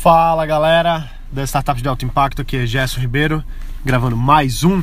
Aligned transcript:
Fala 0.00 0.46
galera 0.46 1.10
da 1.30 1.44
Startups 1.44 1.82
de 1.82 1.86
Alto 1.86 2.06
Impacto, 2.06 2.40
aqui 2.40 2.56
é 2.56 2.64
Gerson 2.64 3.02
Ribeiro, 3.02 3.44
gravando 3.84 4.16
mais 4.16 4.64
um 4.64 4.82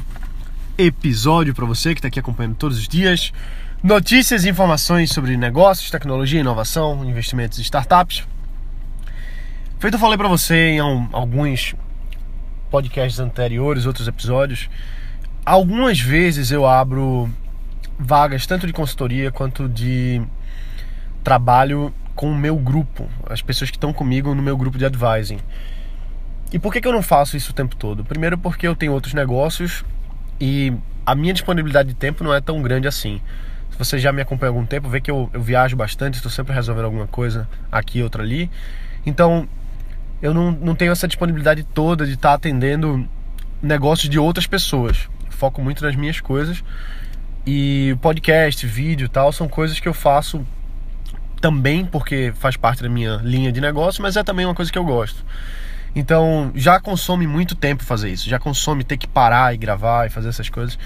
episódio 0.78 1.56
para 1.56 1.66
você 1.66 1.96
que 1.96 1.98
está 1.98 2.08
aqui 2.08 2.20
acompanhando 2.20 2.54
todos 2.54 2.78
os 2.78 2.88
dias. 2.88 3.34
Notícias 3.82 4.46
e 4.46 4.50
informações 4.50 5.10
sobre 5.10 5.36
negócios, 5.36 5.90
tecnologia, 5.90 6.40
inovação, 6.40 7.04
investimentos 7.04 7.58
e 7.58 7.64
startups. 7.64 8.28
Feito 9.80 9.96
eu 9.96 10.00
falei 10.00 10.20
para 10.20 10.28
você 10.28 10.56
em 10.74 10.80
alguns 10.80 11.74
podcasts 12.70 13.20
anteriores, 13.20 13.88
outros 13.88 14.08
episódios, 14.08 14.70
algumas 15.44 16.00
vezes 16.00 16.52
eu 16.52 16.68
abro 16.68 17.28
vagas 17.98 18.46
tanto 18.46 18.68
de 18.68 18.74
consultoria 18.74 19.32
quanto 19.32 19.68
de 19.68 20.22
trabalho 21.24 21.92
com 22.18 22.32
o 22.32 22.36
meu 22.36 22.56
grupo, 22.58 23.08
as 23.30 23.44
pessoas 23.44 23.70
que 23.70 23.78
estão 23.78 23.94
comigo 23.94 24.34
no 24.34 24.42
meu 24.42 24.58
grupo 24.58 24.76
de 24.76 24.86
advising. 24.86 25.38
E 26.52 26.58
por 26.58 26.74
que, 26.74 26.82
que 26.82 26.88
eu 26.88 26.92
não 26.92 27.04
faço 27.04 27.38
isso 27.38 27.52
o 27.52 27.54
tempo 27.54 27.76
todo? 27.76 28.04
Primeiro, 28.04 28.40
porque 28.40 28.68
eu 28.68 28.76
tenho 28.76 28.92
outros 28.92 29.14
negócios 29.14 29.86
e 30.42 30.74
a 31.06 31.14
minha 31.14 31.32
disponibilidade 31.32 31.90
de 31.90 31.94
tempo 31.94 32.24
não 32.24 32.34
é 32.34 32.42
tão 32.42 32.60
grande 32.60 32.88
assim. 32.88 33.22
Se 33.70 33.78
você 33.78 34.00
já 34.00 34.12
me 34.12 34.20
acompanha 34.20 34.50
há 34.50 34.54
algum 34.54 34.66
tempo, 34.66 34.90
vê 34.90 35.00
que 35.00 35.12
eu, 35.12 35.30
eu 35.32 35.40
viajo 35.40 35.78
bastante, 35.78 36.16
estou 36.16 36.32
sempre 36.32 36.56
resolvendo 36.56 36.86
alguma 36.86 37.06
coisa 37.06 37.48
aqui, 37.72 38.02
outra 38.02 38.24
ali. 38.24 38.50
Então, 39.06 39.48
eu 40.20 40.34
não, 40.34 40.52
não 40.52 40.74
tenho 40.74 40.92
essa 40.92 41.08
disponibilidade 41.08 41.64
toda 41.64 42.04
de 42.04 42.14
estar 42.14 42.30
tá 42.30 42.36
atendendo 42.36 43.08
negócios 43.62 44.10
de 44.10 44.18
outras 44.18 44.48
pessoas. 44.48 45.08
foco 45.30 45.62
muito 45.62 45.84
nas 45.84 45.96
minhas 45.96 46.20
coisas. 46.20 46.64
E 47.46 47.96
podcast, 48.02 48.66
vídeo 48.66 49.08
tal, 49.08 49.32
são 49.32 49.48
coisas 49.48 49.80
que 49.80 49.88
eu 49.88 49.94
faço 49.94 50.44
também 51.42 51.86
porque 51.86 52.34
faz 52.36 52.58
parte 52.58 52.84
da 52.84 52.90
minha 52.90 53.20
linha 53.24 53.52
de 53.52 53.62
negócio, 53.62 54.02
mas 54.02 54.16
é 54.16 54.24
também 54.24 54.46
uma 54.46 54.56
coisa 54.56 54.72
que 54.72 54.78
eu 54.78 54.84
gosto. 54.84 55.24
Então, 55.96 56.52
já 56.54 56.80
consome 56.80 57.26
muito 57.26 57.56
tempo 57.56 57.84
fazer 57.84 58.10
isso, 58.10 58.30
já 58.30 58.38
consome 58.38 58.84
ter 58.84 58.98
que 58.98 59.08
parar 59.08 59.54
e 59.54 59.58
gravar 59.58 60.06
e 60.06 60.10
fazer 60.10 60.30
essas 60.30 60.50
coisas. 60.50 60.78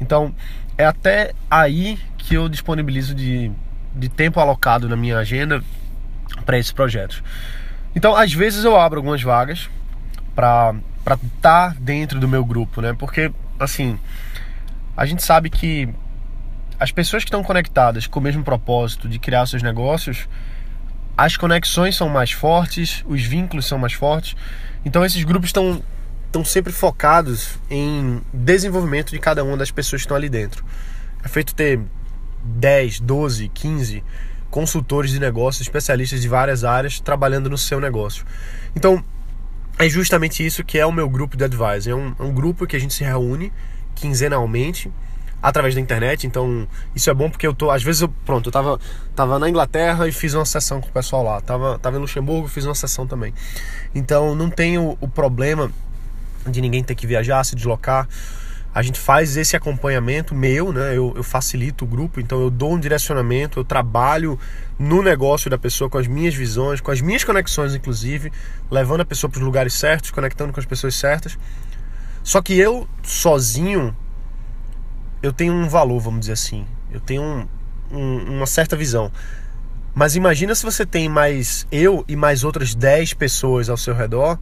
Então, 0.00 0.34
é 0.78 0.84
até 0.84 1.32
aí 1.50 1.98
que 2.16 2.34
eu 2.34 2.48
disponibilizo 2.48 3.14
de, 3.14 3.50
de 3.94 4.08
tempo 4.08 4.38
alocado 4.38 4.88
na 4.88 4.96
minha 4.96 5.18
agenda 5.18 5.62
para 6.46 6.58
esses 6.58 6.72
projetos. 6.72 7.22
Então, 7.94 8.14
às 8.14 8.32
vezes 8.32 8.64
eu 8.64 8.78
abro 8.78 8.98
algumas 8.98 9.22
vagas 9.22 9.68
para 10.34 10.74
estar 11.06 11.72
tá 11.72 11.76
dentro 11.80 12.20
do 12.20 12.28
meu 12.28 12.44
grupo, 12.44 12.80
né? 12.80 12.94
Porque, 12.96 13.32
assim, 13.58 13.98
a 14.96 15.04
gente 15.04 15.22
sabe 15.22 15.50
que 15.50 15.88
as 16.80 16.90
pessoas 16.90 17.22
que 17.22 17.28
estão 17.28 17.42
conectadas 17.42 18.06
com 18.06 18.18
o 18.18 18.22
mesmo 18.22 18.42
propósito 18.42 19.06
de 19.06 19.18
criar 19.18 19.44
seus 19.44 19.62
negócios, 19.62 20.26
as 21.16 21.36
conexões 21.36 21.94
são 21.94 22.08
mais 22.08 22.32
fortes, 22.32 23.04
os 23.06 23.22
vínculos 23.22 23.66
são 23.66 23.78
mais 23.78 23.92
fortes. 23.92 24.34
Então 24.82 25.04
esses 25.04 25.22
grupos 25.22 25.50
estão 25.50 25.82
estão 26.24 26.44
sempre 26.44 26.72
focados 26.72 27.58
em 27.68 28.22
desenvolvimento 28.32 29.10
de 29.10 29.18
cada 29.18 29.42
uma 29.42 29.56
das 29.56 29.72
pessoas 29.72 30.00
que 30.00 30.06
estão 30.06 30.16
ali 30.16 30.28
dentro. 30.28 30.64
É 31.24 31.28
feito 31.28 31.54
ter 31.54 31.80
10, 32.44 33.00
12, 33.00 33.48
15 33.48 34.04
consultores 34.48 35.10
de 35.10 35.18
negócios, 35.18 35.62
especialistas 35.62 36.22
de 36.22 36.28
várias 36.28 36.62
áreas 36.62 37.00
trabalhando 37.00 37.50
no 37.50 37.58
seu 37.58 37.80
negócio. 37.80 38.24
Então, 38.76 39.04
é 39.76 39.88
justamente 39.88 40.46
isso 40.46 40.62
que 40.62 40.78
é 40.78 40.86
o 40.86 40.92
meu 40.92 41.08
grupo 41.08 41.36
de 41.36 41.44
advisor. 41.44 41.92
É 41.92 41.94
um, 41.94 42.14
é 42.18 42.22
um 42.22 42.32
grupo 42.32 42.64
que 42.64 42.76
a 42.76 42.78
gente 42.78 42.94
se 42.94 43.02
reúne 43.02 43.52
quinzenalmente 43.94 44.90
através 45.42 45.74
da 45.74 45.80
internet, 45.80 46.26
então 46.26 46.68
isso 46.94 47.08
é 47.08 47.14
bom 47.14 47.30
porque 47.30 47.46
eu 47.46 47.54
tô, 47.54 47.70
às 47.70 47.82
vezes 47.82 48.02
eu, 48.02 48.08
pronto, 48.08 48.48
eu 48.48 48.52
tava, 48.52 48.78
tava 49.14 49.38
na 49.38 49.48
Inglaterra 49.48 50.06
e 50.06 50.12
fiz 50.12 50.34
uma 50.34 50.44
sessão 50.44 50.80
com 50.80 50.88
o 50.88 50.92
pessoal 50.92 51.22
lá, 51.22 51.40
tava, 51.40 51.78
tava 51.78 51.96
em 51.96 52.00
Luxemburgo 52.00 52.48
fiz 52.48 52.64
uma 52.64 52.74
sessão 52.74 53.06
também. 53.06 53.32
Então 53.94 54.34
não 54.34 54.50
tenho 54.50 54.98
o 55.00 55.08
problema 55.08 55.70
de 56.46 56.60
ninguém 56.60 56.82
ter 56.82 56.94
que 56.94 57.06
viajar, 57.06 57.44
se 57.44 57.54
deslocar. 57.54 58.08
A 58.72 58.82
gente 58.82 59.00
faz 59.00 59.36
esse 59.36 59.56
acompanhamento 59.56 60.32
meu, 60.32 60.72
né? 60.72 60.96
Eu, 60.96 61.12
eu 61.16 61.24
facilito 61.24 61.84
o 61.84 61.88
grupo, 61.88 62.20
então 62.20 62.40
eu 62.40 62.48
dou 62.48 62.72
um 62.74 62.78
direcionamento, 62.78 63.58
eu 63.58 63.64
trabalho 63.64 64.38
no 64.78 65.02
negócio 65.02 65.50
da 65.50 65.58
pessoa 65.58 65.90
com 65.90 65.98
as 65.98 66.06
minhas 66.06 66.34
visões, 66.34 66.80
com 66.80 66.92
as 66.92 67.00
minhas 67.00 67.24
conexões, 67.24 67.74
inclusive, 67.74 68.32
levando 68.70 69.00
a 69.00 69.04
pessoa 69.04 69.28
para 69.28 69.38
os 69.38 69.44
lugares 69.44 69.74
certos, 69.74 70.12
conectando 70.12 70.52
com 70.52 70.60
as 70.60 70.66
pessoas 70.66 70.94
certas. 70.94 71.36
Só 72.22 72.40
que 72.40 72.56
eu 72.56 72.88
sozinho 73.02 73.94
eu 75.22 75.32
tenho 75.32 75.52
um 75.52 75.68
valor, 75.68 76.00
vamos 76.00 76.20
dizer 76.20 76.32
assim. 76.32 76.66
Eu 76.90 77.00
tenho 77.00 77.22
um, 77.22 77.46
um, 77.90 78.36
uma 78.36 78.46
certa 78.46 78.76
visão. 78.76 79.10
Mas 79.94 80.16
imagina 80.16 80.54
se 80.54 80.64
você 80.64 80.86
tem 80.86 81.08
mais 81.08 81.66
eu 81.70 82.04
e 82.06 82.16
mais 82.16 82.44
outras 82.44 82.74
10 82.74 83.14
pessoas 83.14 83.68
ao 83.68 83.76
seu 83.76 83.94
redor 83.94 84.38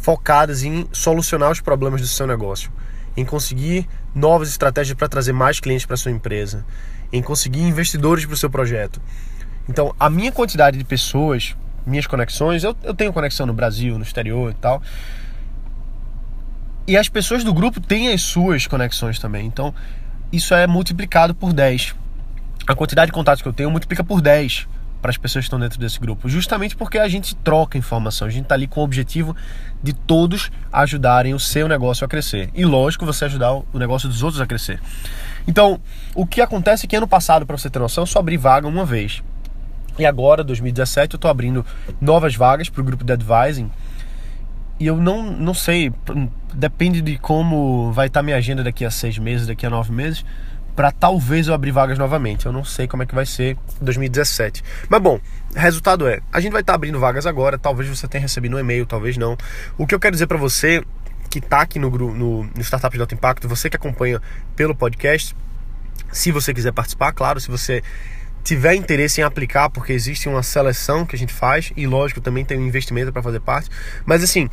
focadas 0.00 0.64
em 0.64 0.86
solucionar 0.92 1.50
os 1.50 1.60
problemas 1.60 2.00
do 2.00 2.06
seu 2.08 2.26
negócio, 2.26 2.72
em 3.16 3.24
conseguir 3.24 3.88
novas 4.12 4.48
estratégias 4.48 4.96
para 4.96 5.08
trazer 5.08 5.32
mais 5.32 5.60
clientes 5.60 5.86
para 5.86 5.96
sua 5.96 6.10
empresa, 6.10 6.66
em 7.12 7.22
conseguir 7.22 7.62
investidores 7.62 8.26
para 8.26 8.34
o 8.34 8.36
seu 8.36 8.50
projeto. 8.50 9.00
Então, 9.68 9.94
a 9.98 10.10
minha 10.10 10.32
quantidade 10.32 10.76
de 10.76 10.84
pessoas, 10.84 11.56
minhas 11.86 12.06
conexões, 12.06 12.64
eu, 12.64 12.76
eu 12.82 12.92
tenho 12.94 13.12
conexão 13.12 13.46
no 13.46 13.52
Brasil, 13.52 13.96
no 13.96 14.02
exterior 14.02 14.50
e 14.50 14.54
tal, 14.54 14.82
e 16.86 16.96
as 16.96 17.08
pessoas 17.08 17.44
do 17.44 17.52
grupo 17.54 17.80
têm 17.80 18.12
as 18.12 18.22
suas 18.22 18.66
conexões 18.66 19.18
também. 19.18 19.46
Então, 19.46 19.74
isso 20.32 20.54
é 20.54 20.66
multiplicado 20.66 21.34
por 21.34 21.52
10. 21.52 21.94
A 22.66 22.74
quantidade 22.74 23.06
de 23.06 23.12
contatos 23.12 23.42
que 23.42 23.48
eu 23.48 23.52
tenho 23.52 23.70
multiplica 23.70 24.02
por 24.02 24.20
10 24.20 24.66
para 25.00 25.10
as 25.10 25.16
pessoas 25.16 25.44
que 25.44 25.46
estão 25.46 25.58
dentro 25.58 25.80
desse 25.80 25.98
grupo. 25.98 26.28
Justamente 26.28 26.76
porque 26.76 26.96
a 26.96 27.08
gente 27.08 27.34
troca 27.34 27.76
informação. 27.76 28.28
A 28.28 28.30
gente 28.30 28.44
está 28.44 28.54
ali 28.54 28.68
com 28.68 28.80
o 28.80 28.84
objetivo 28.84 29.36
de 29.82 29.92
todos 29.92 30.50
ajudarem 30.72 31.34
o 31.34 31.40
seu 31.40 31.66
negócio 31.66 32.04
a 32.04 32.08
crescer. 32.08 32.50
E 32.54 32.64
lógico, 32.64 33.04
você 33.04 33.24
ajudar 33.24 33.52
o 33.52 33.64
negócio 33.74 34.08
dos 34.08 34.22
outros 34.22 34.40
a 34.40 34.46
crescer. 34.46 34.80
Então, 35.46 35.80
o 36.14 36.24
que 36.24 36.40
acontece 36.40 36.86
é 36.86 36.88
que 36.88 36.94
ano 36.94 37.08
passado, 37.08 37.44
para 37.44 37.58
você 37.58 37.68
ter 37.68 37.80
noção, 37.80 38.02
eu 38.02 38.06
só 38.06 38.20
abri 38.20 38.36
vaga 38.36 38.68
uma 38.68 38.84
vez. 38.84 39.22
E 39.98 40.06
agora, 40.06 40.44
2017, 40.44 41.14
eu 41.14 41.16
estou 41.16 41.30
abrindo 41.30 41.66
novas 42.00 42.36
vagas 42.36 42.68
para 42.68 42.80
o 42.80 42.84
grupo 42.84 43.04
de 43.04 43.12
advising 43.12 43.70
e 44.82 44.86
eu 44.88 44.96
não, 44.96 45.22
não 45.22 45.54
sei, 45.54 45.92
depende 46.52 47.00
de 47.00 47.16
como 47.16 47.92
vai 47.92 48.08
estar 48.08 48.20
minha 48.20 48.36
agenda 48.36 48.64
daqui 48.64 48.84
a 48.84 48.90
seis 48.90 49.16
meses, 49.16 49.46
daqui 49.46 49.64
a 49.64 49.70
nove 49.70 49.92
meses, 49.92 50.24
para 50.74 50.90
talvez 50.90 51.46
eu 51.46 51.54
abrir 51.54 51.70
vagas 51.70 51.96
novamente. 51.96 52.46
Eu 52.46 52.52
não 52.52 52.64
sei 52.64 52.88
como 52.88 53.04
é 53.04 53.06
que 53.06 53.14
vai 53.14 53.24
ser 53.24 53.56
2017. 53.80 54.60
Mas 54.88 55.00
bom, 55.00 55.20
resultado 55.54 56.08
é, 56.08 56.18
a 56.32 56.40
gente 56.40 56.50
vai 56.50 56.62
estar 56.62 56.74
abrindo 56.74 56.98
vagas 56.98 57.26
agora, 57.26 57.56
talvez 57.56 57.88
você 57.88 58.08
tenha 58.08 58.22
recebido 58.22 58.56
um 58.56 58.58
e-mail, 58.58 58.84
talvez 58.84 59.16
não. 59.16 59.36
O 59.78 59.86
que 59.86 59.94
eu 59.94 60.00
quero 60.00 60.16
dizer 60.16 60.26
para 60.26 60.36
você 60.36 60.82
que 61.30 61.38
está 61.38 61.60
aqui 61.60 61.78
no, 61.78 61.88
no, 61.88 62.42
no 62.42 62.60
Startup 62.60 62.92
de 62.92 63.00
Alto 63.00 63.14
Impacto, 63.14 63.48
você 63.48 63.70
que 63.70 63.76
acompanha 63.76 64.20
pelo 64.56 64.74
podcast, 64.74 65.36
se 66.10 66.32
você 66.32 66.52
quiser 66.52 66.72
participar, 66.72 67.12
claro, 67.12 67.38
se 67.38 67.48
você 67.48 67.84
tiver 68.42 68.74
interesse 68.74 69.20
em 69.20 69.24
aplicar, 69.24 69.70
porque 69.70 69.92
existe 69.92 70.28
uma 70.28 70.42
seleção 70.42 71.06
que 71.06 71.14
a 71.14 71.18
gente 71.18 71.32
faz 71.32 71.72
e 71.76 71.86
lógico 71.86 72.20
também 72.20 72.44
tem 72.44 72.58
um 72.58 72.66
investimento 72.66 73.12
para 73.12 73.22
fazer 73.22 73.40
parte. 73.40 73.70
Mas 74.04 74.22
assim, 74.22 74.48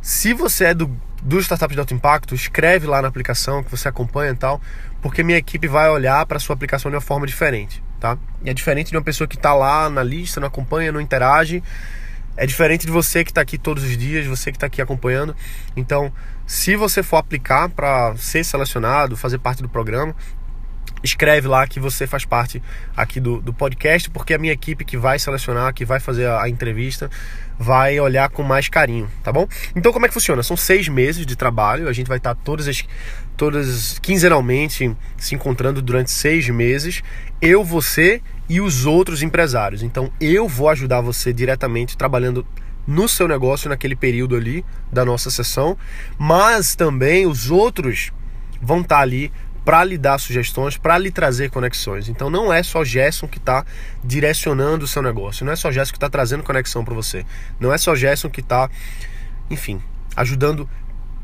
se 0.00 0.34
você 0.34 0.66
é 0.66 0.74
do, 0.74 0.90
do 1.22 1.40
Startup 1.40 1.72
de 1.72 1.80
Alto 1.80 1.94
Impacto, 1.94 2.34
escreve 2.34 2.86
lá 2.86 3.00
na 3.00 3.08
aplicação 3.08 3.62
que 3.62 3.70
você 3.70 3.88
acompanha 3.88 4.32
e 4.32 4.36
tal, 4.36 4.60
porque 5.00 5.22
minha 5.22 5.38
equipe 5.38 5.66
vai 5.66 5.88
olhar 5.88 6.26
para 6.26 6.38
sua 6.38 6.54
aplicação 6.54 6.90
de 6.90 6.96
uma 6.96 7.00
forma 7.00 7.26
diferente, 7.26 7.82
tá? 8.00 8.18
E 8.44 8.50
é 8.50 8.54
diferente 8.54 8.90
de 8.90 8.96
uma 8.96 9.02
pessoa 9.02 9.26
que 9.26 9.36
está 9.36 9.54
lá 9.54 9.88
na 9.88 10.02
lista, 10.02 10.40
não 10.40 10.48
acompanha, 10.48 10.92
não 10.92 11.00
interage. 11.00 11.62
É 12.36 12.44
diferente 12.46 12.84
de 12.84 12.92
você 12.92 13.24
que 13.24 13.30
está 13.30 13.40
aqui 13.40 13.56
todos 13.56 13.84
os 13.84 13.96
dias, 13.96 14.26
você 14.26 14.50
que 14.50 14.56
está 14.56 14.66
aqui 14.66 14.82
acompanhando. 14.82 15.36
Então, 15.76 16.12
se 16.46 16.76
você 16.76 17.02
for 17.02 17.16
aplicar 17.16 17.70
para 17.70 18.16
ser 18.16 18.44
selecionado, 18.44 19.16
fazer 19.16 19.38
parte 19.38 19.62
do 19.62 19.68
programa, 19.68 20.14
escreve 21.04 21.46
lá 21.46 21.66
que 21.66 21.78
você 21.78 22.06
faz 22.06 22.24
parte 22.24 22.62
aqui 22.96 23.20
do, 23.20 23.40
do 23.40 23.52
podcast, 23.52 24.08
porque 24.10 24.32
a 24.32 24.38
minha 24.38 24.52
equipe 24.52 24.84
que 24.84 24.96
vai 24.96 25.18
selecionar, 25.18 25.72
que 25.74 25.84
vai 25.84 26.00
fazer 26.00 26.26
a, 26.26 26.42
a 26.42 26.48
entrevista, 26.48 27.10
vai 27.58 28.00
olhar 28.00 28.30
com 28.30 28.42
mais 28.42 28.68
carinho, 28.68 29.08
tá 29.22 29.30
bom? 29.30 29.46
Então 29.76 29.92
como 29.92 30.06
é 30.06 30.08
que 30.08 30.14
funciona? 30.14 30.42
São 30.42 30.56
seis 30.56 30.88
meses 30.88 31.26
de 31.26 31.36
trabalho, 31.36 31.88
a 31.88 31.92
gente 31.92 32.08
vai 32.08 32.16
estar 32.16 32.34
todas 32.34 32.66
as 32.66 32.84
todas 33.36 33.98
quinzenalmente 33.98 34.96
se 35.16 35.34
encontrando 35.34 35.82
durante 35.82 36.10
seis 36.10 36.48
meses, 36.48 37.02
eu, 37.40 37.64
você 37.64 38.22
e 38.48 38.60
os 38.60 38.86
outros 38.86 39.22
empresários. 39.22 39.82
Então 39.82 40.10
eu 40.20 40.48
vou 40.48 40.68
ajudar 40.70 41.00
você 41.00 41.32
diretamente 41.32 41.96
trabalhando 41.96 42.46
no 42.86 43.08
seu 43.08 43.26
negócio 43.28 43.68
naquele 43.68 43.96
período 43.96 44.36
ali 44.36 44.64
da 44.92 45.04
nossa 45.04 45.30
sessão, 45.30 45.76
mas 46.18 46.74
também 46.74 47.26
os 47.26 47.50
outros 47.50 48.12
vão 48.60 48.80
estar 48.80 49.00
ali 49.00 49.32
para 49.64 49.82
lhe 49.82 49.96
dar 49.96 50.18
sugestões, 50.18 50.76
para 50.76 50.98
lhe 50.98 51.10
trazer 51.10 51.50
conexões. 51.50 52.08
Então 52.08 52.28
não 52.28 52.52
é 52.52 52.62
só 52.62 52.84
Gerson 52.84 53.26
que 53.26 53.38
está 53.38 53.64
direcionando 54.02 54.84
o 54.84 54.88
seu 54.88 55.02
negócio, 55.02 55.44
não 55.44 55.52
é 55.52 55.56
só 55.56 55.72
Gerson 55.72 55.92
que 55.92 55.96
está 55.96 56.10
trazendo 56.10 56.42
conexão 56.42 56.84
para 56.84 56.94
você, 56.94 57.24
não 57.58 57.72
é 57.72 57.78
só 57.78 57.94
Gerson 57.94 58.28
que 58.28 58.40
está, 58.40 58.68
enfim, 59.50 59.80
ajudando 60.14 60.68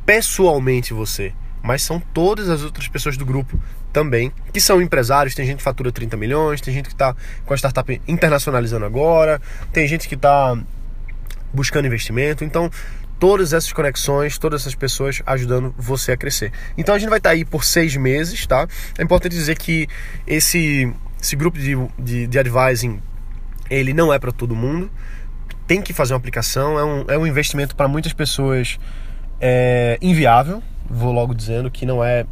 pessoalmente 0.06 0.94
você, 0.94 1.32
mas 1.62 1.82
são 1.82 2.00
todas 2.00 2.48
as 2.48 2.62
outras 2.62 2.88
pessoas 2.88 3.16
do 3.16 3.26
grupo 3.26 3.60
também, 3.92 4.32
que 4.52 4.60
são 4.60 4.80
empresários, 4.80 5.34
tem 5.34 5.44
gente 5.44 5.58
que 5.58 5.62
fatura 5.62 5.92
30 5.92 6.16
milhões, 6.16 6.60
tem 6.60 6.72
gente 6.72 6.86
que 6.86 6.94
está 6.94 7.14
com 7.44 7.52
a 7.52 7.56
startup 7.56 8.00
internacionalizando 8.06 8.86
agora, 8.86 9.40
tem 9.72 9.86
gente 9.86 10.08
que 10.08 10.14
está 10.14 10.56
buscando 11.52 11.86
investimento. 11.86 12.44
Então, 12.44 12.70
todas 13.20 13.52
essas 13.52 13.70
conexões, 13.72 14.38
todas 14.38 14.62
essas 14.62 14.74
pessoas 14.74 15.22
ajudando 15.26 15.74
você 15.76 16.12
a 16.12 16.16
crescer. 16.16 16.50
Então, 16.76 16.94
a 16.94 16.98
gente 16.98 17.10
vai 17.10 17.18
estar 17.18 17.30
aí 17.30 17.44
por 17.44 17.64
seis 17.64 17.94
meses, 17.94 18.46
tá? 18.46 18.66
É 18.98 19.02
importante 19.02 19.32
dizer 19.36 19.56
que 19.58 19.86
esse, 20.26 20.90
esse 21.20 21.36
grupo 21.36 21.58
de, 21.58 21.76
de, 21.98 22.26
de 22.26 22.38
advising, 22.38 22.98
ele 23.68 23.92
não 23.92 24.12
é 24.12 24.18
para 24.18 24.32
todo 24.32 24.56
mundo. 24.56 24.90
Tem 25.66 25.82
que 25.82 25.92
fazer 25.92 26.14
uma 26.14 26.18
aplicação, 26.18 26.78
é 26.78 26.84
um, 26.84 27.04
é 27.08 27.18
um 27.18 27.26
investimento 27.26 27.76
para 27.76 27.86
muitas 27.86 28.14
pessoas 28.14 28.80
é, 29.38 29.98
inviável, 30.00 30.62
vou 30.88 31.12
logo 31.12 31.34
dizendo 31.34 31.70
que 31.70 31.86
não 31.86 32.02
é 32.02 32.26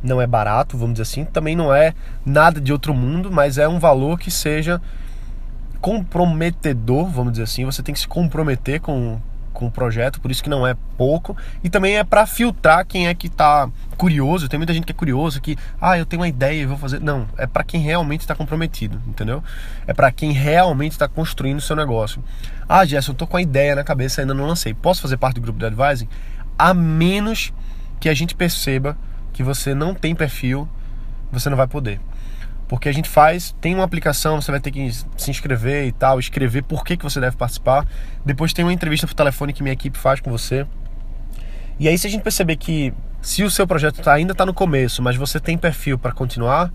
não 0.00 0.22
é 0.22 0.28
barato, 0.28 0.78
vamos 0.78 0.94
dizer 0.94 1.02
assim, 1.02 1.24
também 1.24 1.56
não 1.56 1.74
é 1.74 1.92
nada 2.24 2.60
de 2.60 2.72
outro 2.72 2.94
mundo, 2.94 3.32
mas 3.32 3.58
é 3.58 3.66
um 3.66 3.80
valor 3.80 4.16
que 4.16 4.30
seja 4.30 4.80
comprometedor, 5.80 7.08
vamos 7.08 7.32
dizer 7.32 7.42
assim, 7.42 7.64
você 7.64 7.82
tem 7.82 7.92
que 7.92 8.00
se 8.00 8.06
comprometer 8.06 8.80
com, 8.80 9.20
com 9.58 9.66
o 9.66 9.70
projeto, 9.72 10.20
por 10.20 10.30
isso 10.30 10.40
que 10.40 10.48
não 10.48 10.64
é 10.64 10.76
pouco, 10.96 11.36
e 11.64 11.68
também 11.68 11.98
é 11.98 12.04
para 12.04 12.24
filtrar 12.26 12.86
quem 12.86 13.08
é 13.08 13.14
que 13.14 13.26
está 13.26 13.68
curioso, 13.96 14.48
tem 14.48 14.56
muita 14.56 14.72
gente 14.72 14.84
que 14.84 14.92
é 14.92 14.94
curioso, 14.94 15.40
que, 15.40 15.56
ah, 15.80 15.98
eu 15.98 16.06
tenho 16.06 16.22
uma 16.22 16.28
ideia 16.28 16.62
e 16.62 16.64
vou 16.64 16.78
fazer, 16.78 17.00
não, 17.00 17.26
é 17.36 17.44
para 17.44 17.64
quem 17.64 17.80
realmente 17.80 18.20
está 18.20 18.36
comprometido, 18.36 19.02
entendeu? 19.04 19.42
É 19.84 19.92
para 19.92 20.12
quem 20.12 20.30
realmente 20.30 20.92
está 20.92 21.08
construindo 21.08 21.58
o 21.58 21.60
seu 21.60 21.74
negócio. 21.74 22.22
Ah, 22.68 22.86
Jess, 22.86 23.08
eu 23.08 23.14
tô 23.14 23.26
com 23.26 23.36
a 23.36 23.42
ideia 23.42 23.74
na 23.74 23.82
cabeça, 23.82 24.20
ainda 24.20 24.32
não 24.32 24.46
lancei, 24.46 24.72
posso 24.72 25.02
fazer 25.02 25.16
parte 25.16 25.34
do 25.34 25.40
grupo 25.40 25.58
de 25.58 25.66
advising? 25.66 26.08
A 26.56 26.72
menos 26.72 27.52
que 27.98 28.08
a 28.08 28.14
gente 28.14 28.36
perceba 28.36 28.96
que 29.32 29.42
você 29.42 29.74
não 29.74 29.92
tem 29.92 30.14
perfil, 30.14 30.68
você 31.32 31.50
não 31.50 31.56
vai 31.56 31.66
poder. 31.66 32.00
Porque 32.68 32.88
a 32.88 32.92
gente 32.92 33.08
faz, 33.08 33.54
tem 33.60 33.74
uma 33.74 33.84
aplicação, 33.84 34.40
você 34.40 34.50
vai 34.50 34.60
ter 34.60 34.70
que 34.70 34.90
se 35.16 35.30
inscrever 35.30 35.86
e 35.86 35.92
tal, 35.92 36.20
escrever 36.20 36.62
por 36.62 36.84
que, 36.84 36.96
que 36.96 37.02
você 37.02 37.18
deve 37.18 37.36
participar. 37.36 37.86
Depois 38.24 38.52
tem 38.52 38.64
uma 38.64 38.72
entrevista 38.72 39.06
por 39.06 39.14
telefone 39.14 39.52
que 39.54 39.62
minha 39.62 39.72
equipe 39.72 39.96
faz 39.96 40.20
com 40.20 40.30
você. 40.30 40.66
E 41.80 41.88
aí, 41.88 41.96
se 41.96 42.06
a 42.06 42.10
gente 42.10 42.22
perceber 42.22 42.56
que 42.56 42.92
se 43.22 43.42
o 43.42 43.50
seu 43.50 43.66
projeto 43.66 44.02
tá, 44.02 44.12
ainda 44.12 44.32
está 44.32 44.44
no 44.44 44.52
começo, 44.52 45.02
mas 45.02 45.16
você 45.16 45.40
tem 45.40 45.56
perfil 45.56 45.98
para 45.98 46.12
continuar, 46.12 46.70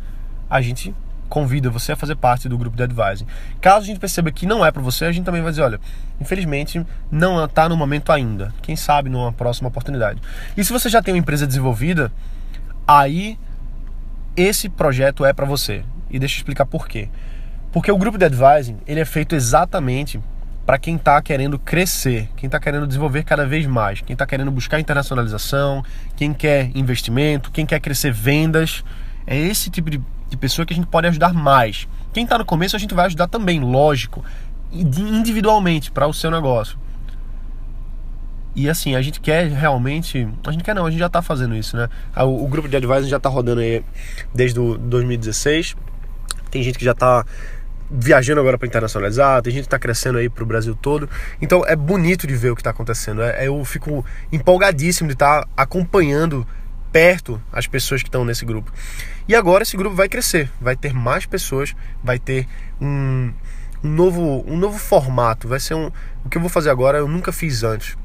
a 0.49 0.61
gente 0.61 0.93
convida 1.29 1.69
você 1.69 1.93
a 1.93 1.95
fazer 1.95 2.15
parte 2.15 2.47
do 2.47 2.57
grupo 2.57 2.77
de 2.77 2.83
advising. 2.83 3.25
Caso 3.59 3.85
a 3.85 3.87
gente 3.87 3.99
perceba 3.99 4.31
que 4.31 4.45
não 4.45 4.63
é 4.63 4.71
para 4.71 4.81
você, 4.81 5.05
a 5.05 5.11
gente 5.11 5.25
também 5.25 5.41
vai 5.41 5.51
dizer, 5.51 5.63
olha, 5.63 5.79
infelizmente 6.21 6.85
não 7.11 7.43
está 7.43 7.67
no 7.67 7.75
momento 7.75 8.11
ainda. 8.11 8.53
Quem 8.61 8.75
sabe 8.75 9.09
numa 9.09 9.33
próxima 9.33 9.67
oportunidade. 9.67 10.21
E 10.55 10.63
se 10.63 10.71
você 10.71 10.89
já 10.89 11.01
tem 11.01 11.13
uma 11.13 11.19
empresa 11.19 11.47
desenvolvida, 11.47 12.11
aí 12.87 13.39
esse 14.35 14.69
projeto 14.69 15.25
é 15.25 15.33
para 15.33 15.45
você. 15.45 15.83
E 16.09 16.19
deixa 16.19 16.35
eu 16.35 16.37
explicar 16.37 16.65
por 16.65 16.87
quê. 16.87 17.09
Porque 17.71 17.91
o 17.91 17.97
grupo 17.97 18.17
de 18.17 18.25
advising, 18.25 18.77
ele 18.85 18.99
é 18.99 19.05
feito 19.05 19.35
exatamente 19.35 20.19
para 20.65 20.77
quem 20.77 20.95
está 20.95 21.21
querendo 21.21 21.59
crescer, 21.59 22.29
quem 22.37 22.47
está 22.47 22.59
querendo 22.59 22.87
desenvolver 22.87 23.23
cada 23.23 23.45
vez 23.45 23.65
mais, 23.65 24.01
quem 24.01 24.13
está 24.13 24.25
querendo 24.25 24.51
buscar 24.51 24.79
internacionalização, 24.79 25.83
quem 26.15 26.33
quer 26.33 26.69
investimento, 26.75 27.51
quem 27.51 27.65
quer 27.65 27.79
crescer 27.79 28.13
vendas. 28.13 28.83
É 29.25 29.37
esse 29.37 29.69
tipo 29.69 29.89
de, 29.89 29.99
de 30.29 30.37
pessoa 30.37 30.65
que 30.65 30.73
a 30.73 30.75
gente 30.75 30.87
pode 30.87 31.07
ajudar 31.07 31.33
mais. 31.33 31.87
Quem 32.13 32.23
está 32.23 32.37
no 32.37 32.45
começo 32.45 32.75
a 32.75 32.79
gente 32.79 32.93
vai 32.93 33.07
ajudar 33.07 33.27
também, 33.27 33.59
lógico, 33.59 34.23
individualmente 34.71 35.91
para 35.91 36.07
o 36.07 36.13
seu 36.13 36.29
negócio. 36.29 36.77
E 38.55 38.69
assim, 38.69 38.95
a 38.95 39.01
gente 39.01 39.19
quer 39.19 39.47
realmente. 39.47 40.27
A 40.45 40.51
gente 40.51 40.63
quer 40.63 40.75
não, 40.75 40.85
a 40.85 40.91
gente 40.91 40.99
já 40.99 41.07
está 41.07 41.21
fazendo 41.21 41.55
isso, 41.55 41.75
né? 41.75 41.89
O, 42.15 42.43
o 42.43 42.47
grupo 42.47 42.67
de 42.67 42.77
advisors 42.77 43.07
já 43.07 43.17
está 43.17 43.29
rodando 43.29 43.61
aí 43.61 43.83
desde 44.33 44.59
o 44.59 44.77
2016. 44.77 45.75
Tem 46.51 46.61
gente 46.61 46.77
que 46.77 46.85
já 46.85 46.91
está 46.91 47.25
viajando 47.89 48.39
agora 48.39 48.57
para 48.57 48.67
internacionalizar, 48.67 49.41
tem 49.41 49.53
gente 49.53 49.63
que 49.63 49.67
está 49.67 49.77
crescendo 49.77 50.17
aí 50.17 50.29
para 50.29 50.43
o 50.43 50.47
Brasil 50.47 50.75
todo. 50.75 51.09
Então 51.41 51.63
é 51.65 51.75
bonito 51.75 52.25
de 52.25 52.35
ver 52.35 52.51
o 52.51 52.55
que 52.55 52.61
está 52.61 52.71
acontecendo. 52.71 53.21
É, 53.21 53.47
eu 53.47 53.63
fico 53.65 54.05
empolgadíssimo 54.31 55.07
de 55.07 55.13
estar 55.13 55.41
tá 55.41 55.47
acompanhando 55.55 56.45
perto 56.91 57.41
as 57.51 57.65
pessoas 57.65 58.03
que 58.03 58.09
estão 58.09 58.23
nesse 58.23 58.45
grupo. 58.45 58.71
E 59.27 59.35
agora 59.35 59.63
esse 59.63 59.75
grupo 59.75 59.95
vai 59.95 60.07
crescer, 60.07 60.51
vai 60.61 60.75
ter 60.75 60.93
mais 60.93 61.25
pessoas, 61.25 61.75
vai 62.03 62.19
ter 62.19 62.47
um, 62.79 63.31
um 63.83 63.89
novo, 63.89 64.43
um 64.47 64.57
novo 64.57 64.77
formato. 64.77 65.47
Vai 65.47 65.59
ser 65.59 65.73
um. 65.73 65.91
O 66.23 66.29
que 66.29 66.37
eu 66.37 66.41
vou 66.41 66.49
fazer 66.49 66.69
agora 66.69 66.99
eu 66.99 67.07
nunca 67.07 67.31
fiz 67.31 67.63
antes. 67.63 67.97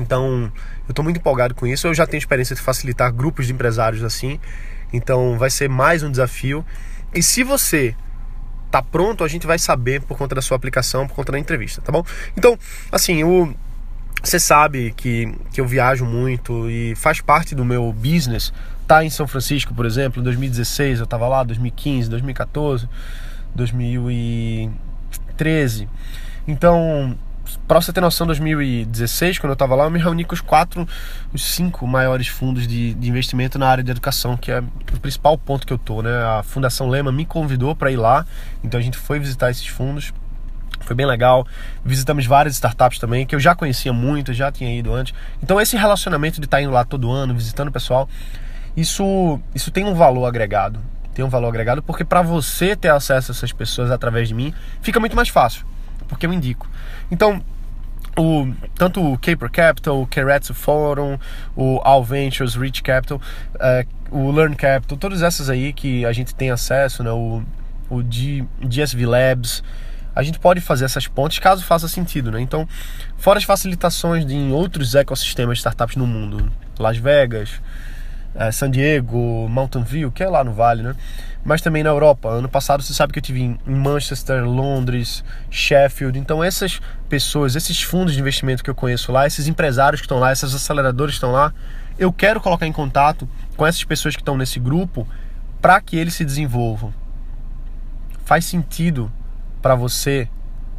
Então, 0.00 0.50
eu 0.86 0.90
estou 0.90 1.02
muito 1.02 1.18
empolgado 1.18 1.54
com 1.54 1.66
isso. 1.66 1.86
Eu 1.86 1.94
já 1.94 2.06
tenho 2.06 2.18
experiência 2.18 2.56
de 2.56 2.62
facilitar 2.62 3.12
grupos 3.12 3.46
de 3.46 3.52
empresários 3.52 4.02
assim. 4.02 4.40
Então, 4.92 5.38
vai 5.38 5.50
ser 5.50 5.68
mais 5.68 6.02
um 6.02 6.10
desafio. 6.10 6.64
E 7.14 7.22
se 7.22 7.42
você 7.42 7.94
tá 8.70 8.82
pronto, 8.82 9.22
a 9.22 9.28
gente 9.28 9.46
vai 9.46 9.58
saber 9.58 10.00
por 10.02 10.16
conta 10.16 10.34
da 10.34 10.42
sua 10.42 10.56
aplicação, 10.56 11.06
por 11.06 11.14
conta 11.14 11.32
da 11.32 11.38
entrevista, 11.38 11.82
tá 11.82 11.92
bom? 11.92 12.02
Então, 12.36 12.58
assim, 12.90 13.22
o 13.22 13.54
você 14.22 14.38
sabe 14.38 14.94
que, 14.96 15.34
que 15.52 15.60
eu 15.60 15.66
viajo 15.66 16.04
muito 16.04 16.70
e 16.70 16.94
faz 16.94 17.20
parte 17.20 17.56
do 17.56 17.64
meu 17.64 17.92
business. 17.92 18.52
Tá 18.86 19.04
em 19.04 19.10
São 19.10 19.26
Francisco, 19.26 19.74
por 19.74 19.84
exemplo, 19.84 20.20
em 20.20 20.24
2016 20.24 21.00
eu 21.00 21.04
estava 21.04 21.26
lá, 21.26 21.42
2015, 21.42 22.08
2014, 22.08 22.88
2013. 23.54 25.88
Então, 26.46 27.18
para 27.66 27.80
você 27.80 27.92
ter 27.92 28.00
noção, 28.00 28.26
2016, 28.26 29.38
quando 29.38 29.50
eu 29.50 29.54
estava 29.54 29.74
lá, 29.74 29.84
eu 29.84 29.90
me 29.90 29.98
reuni 29.98 30.24
com 30.24 30.34
os 30.34 30.40
quatro, 30.40 30.86
os 31.32 31.44
cinco 31.44 31.86
maiores 31.86 32.28
fundos 32.28 32.66
de, 32.66 32.94
de, 32.94 33.08
investimento 33.08 33.58
na 33.58 33.68
área 33.68 33.82
de 33.82 33.90
educação, 33.90 34.36
que 34.36 34.50
é 34.50 34.60
o 34.60 35.00
principal 35.00 35.36
ponto 35.36 35.66
que 35.66 35.72
eu 35.72 35.78
tô, 35.78 36.02
né? 36.02 36.10
A 36.10 36.42
Fundação 36.42 36.88
Lema 36.88 37.10
me 37.10 37.24
convidou 37.24 37.74
para 37.74 37.90
ir 37.90 37.96
lá, 37.96 38.24
então 38.62 38.78
a 38.78 38.82
gente 38.82 38.96
foi 38.96 39.18
visitar 39.18 39.50
esses 39.50 39.66
fundos. 39.66 40.12
Foi 40.80 40.96
bem 40.96 41.06
legal. 41.06 41.46
Visitamos 41.84 42.26
várias 42.26 42.54
startups 42.54 42.98
também, 42.98 43.24
que 43.24 43.34
eu 43.34 43.40
já 43.40 43.54
conhecia 43.54 43.92
muito, 43.92 44.32
já 44.32 44.50
tinha 44.50 44.76
ido 44.76 44.92
antes. 44.92 45.14
Então 45.42 45.60
esse 45.60 45.76
relacionamento 45.76 46.40
de 46.40 46.46
estar 46.46 46.56
tá 46.56 46.62
indo 46.62 46.72
lá 46.72 46.84
todo 46.84 47.10
ano, 47.10 47.34
visitando 47.34 47.68
o 47.68 47.72
pessoal, 47.72 48.08
isso, 48.76 49.40
isso 49.54 49.70
tem 49.70 49.84
um 49.84 49.94
valor 49.94 50.26
agregado. 50.26 50.80
Tem 51.14 51.24
um 51.24 51.28
valor 51.28 51.48
agregado 51.48 51.82
porque 51.82 52.04
para 52.04 52.22
você 52.22 52.74
ter 52.74 52.88
acesso 52.88 53.30
a 53.30 53.34
essas 53.34 53.52
pessoas 53.52 53.90
através 53.90 54.28
de 54.28 54.34
mim, 54.34 54.52
fica 54.80 54.98
muito 54.98 55.14
mais 55.14 55.28
fácil 55.28 55.71
porque 56.12 56.26
eu 56.26 56.32
indico. 56.32 56.68
Então, 57.10 57.42
o, 58.16 58.52
tanto 58.76 59.00
o 59.00 59.18
Caper 59.18 59.50
Capital, 59.50 60.02
o 60.02 60.06
Keretsu 60.06 60.54
Forum, 60.54 61.18
o 61.56 61.80
All 61.82 62.04
Ventures, 62.04 62.54
Rich 62.54 62.82
Capital, 62.82 63.20
uh, 63.54 64.16
o 64.16 64.30
Learn 64.30 64.54
Capital, 64.54 64.98
todas 64.98 65.22
essas 65.22 65.48
aí 65.48 65.72
que 65.72 66.04
a 66.04 66.12
gente 66.12 66.34
tem 66.34 66.50
acesso, 66.50 67.02
né, 67.02 67.10
o, 67.10 67.42
o 67.88 68.02
G, 68.02 68.44
GSV 68.60 69.06
Labs, 69.06 69.62
a 70.14 70.22
gente 70.22 70.38
pode 70.38 70.60
fazer 70.60 70.84
essas 70.84 71.06
pontes 71.06 71.38
caso 71.38 71.64
faça 71.64 71.88
sentido, 71.88 72.30
né? 72.30 72.38
Então, 72.38 72.68
fora 73.16 73.38
as 73.38 73.44
facilitações 73.44 74.26
de, 74.26 74.34
em 74.34 74.52
outros 74.52 74.94
ecossistemas 74.94 75.56
de 75.56 75.60
startups 75.60 75.96
no 75.96 76.06
mundo, 76.06 76.52
Las 76.78 76.98
Vegas, 76.98 77.62
San 78.52 78.70
Diego, 78.70 79.48
Mountain 79.48 79.82
View, 79.82 80.10
que 80.10 80.22
é 80.22 80.28
lá 80.28 80.42
no 80.42 80.52
Vale, 80.52 80.82
né? 80.82 80.96
mas 81.44 81.60
também 81.60 81.82
na 81.82 81.90
Europa. 81.90 82.28
Ano 82.28 82.48
passado 82.48 82.82
você 82.82 82.94
sabe 82.94 83.12
que 83.12 83.18
eu 83.18 83.22
tive 83.22 83.42
em 83.42 83.58
Manchester, 83.66 84.44
Londres, 84.44 85.24
Sheffield. 85.50 86.18
Então 86.18 86.42
essas 86.42 86.80
pessoas, 87.08 87.56
esses 87.56 87.82
fundos 87.82 88.14
de 88.14 88.20
investimento 88.20 88.62
que 88.62 88.70
eu 88.70 88.74
conheço 88.74 89.10
lá, 89.12 89.26
esses 89.26 89.48
empresários 89.48 90.00
que 90.00 90.06
estão 90.06 90.18
lá, 90.18 90.32
esses 90.32 90.54
aceleradores 90.54 91.14
que 91.14 91.16
estão 91.16 91.32
lá, 91.32 91.52
eu 91.98 92.12
quero 92.12 92.40
colocar 92.40 92.66
em 92.66 92.72
contato 92.72 93.28
com 93.56 93.66
essas 93.66 93.84
pessoas 93.84 94.14
que 94.14 94.22
estão 94.22 94.36
nesse 94.36 94.58
grupo 94.58 95.06
para 95.60 95.80
que 95.80 95.96
eles 95.96 96.14
se 96.14 96.24
desenvolvam. 96.24 96.92
Faz 98.24 98.44
sentido 98.44 99.10
para 99.60 99.74
você 99.74 100.28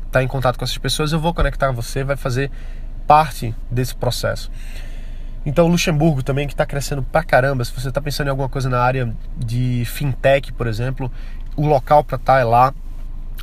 estar 0.06 0.20
tá 0.20 0.24
em 0.24 0.28
contato 0.28 0.58
com 0.58 0.66
essas 0.66 0.78
pessoas, 0.78 1.12
eu 1.12 1.20
vou 1.20 1.34
conectar 1.34 1.72
você, 1.72 2.04
vai 2.04 2.16
fazer 2.16 2.50
parte 3.06 3.54
desse 3.70 3.96
processo. 3.96 4.50
Então, 5.46 5.68
Luxemburgo 5.68 6.24
também, 6.24 6.48
que 6.48 6.54
está 6.54 6.66
crescendo 6.66 7.04
pra 7.04 7.24
caramba. 7.24 7.66
Se 7.66 7.72
você 7.72 7.90
está 7.90 8.02
pensando 8.02 8.28
em 8.28 8.30
alguma 8.30 8.48
coisa 8.48 8.70
na 8.70 8.80
área 8.80 9.14
de 9.38 9.84
fintech, 9.86 10.54
por 10.54 10.68
exemplo, 10.68 11.12
o 11.56 11.68
local 11.68 12.04
para 12.04 12.16
estar 12.16 12.36
tá 12.36 12.40
é 12.40 12.44
lá. 12.44 12.74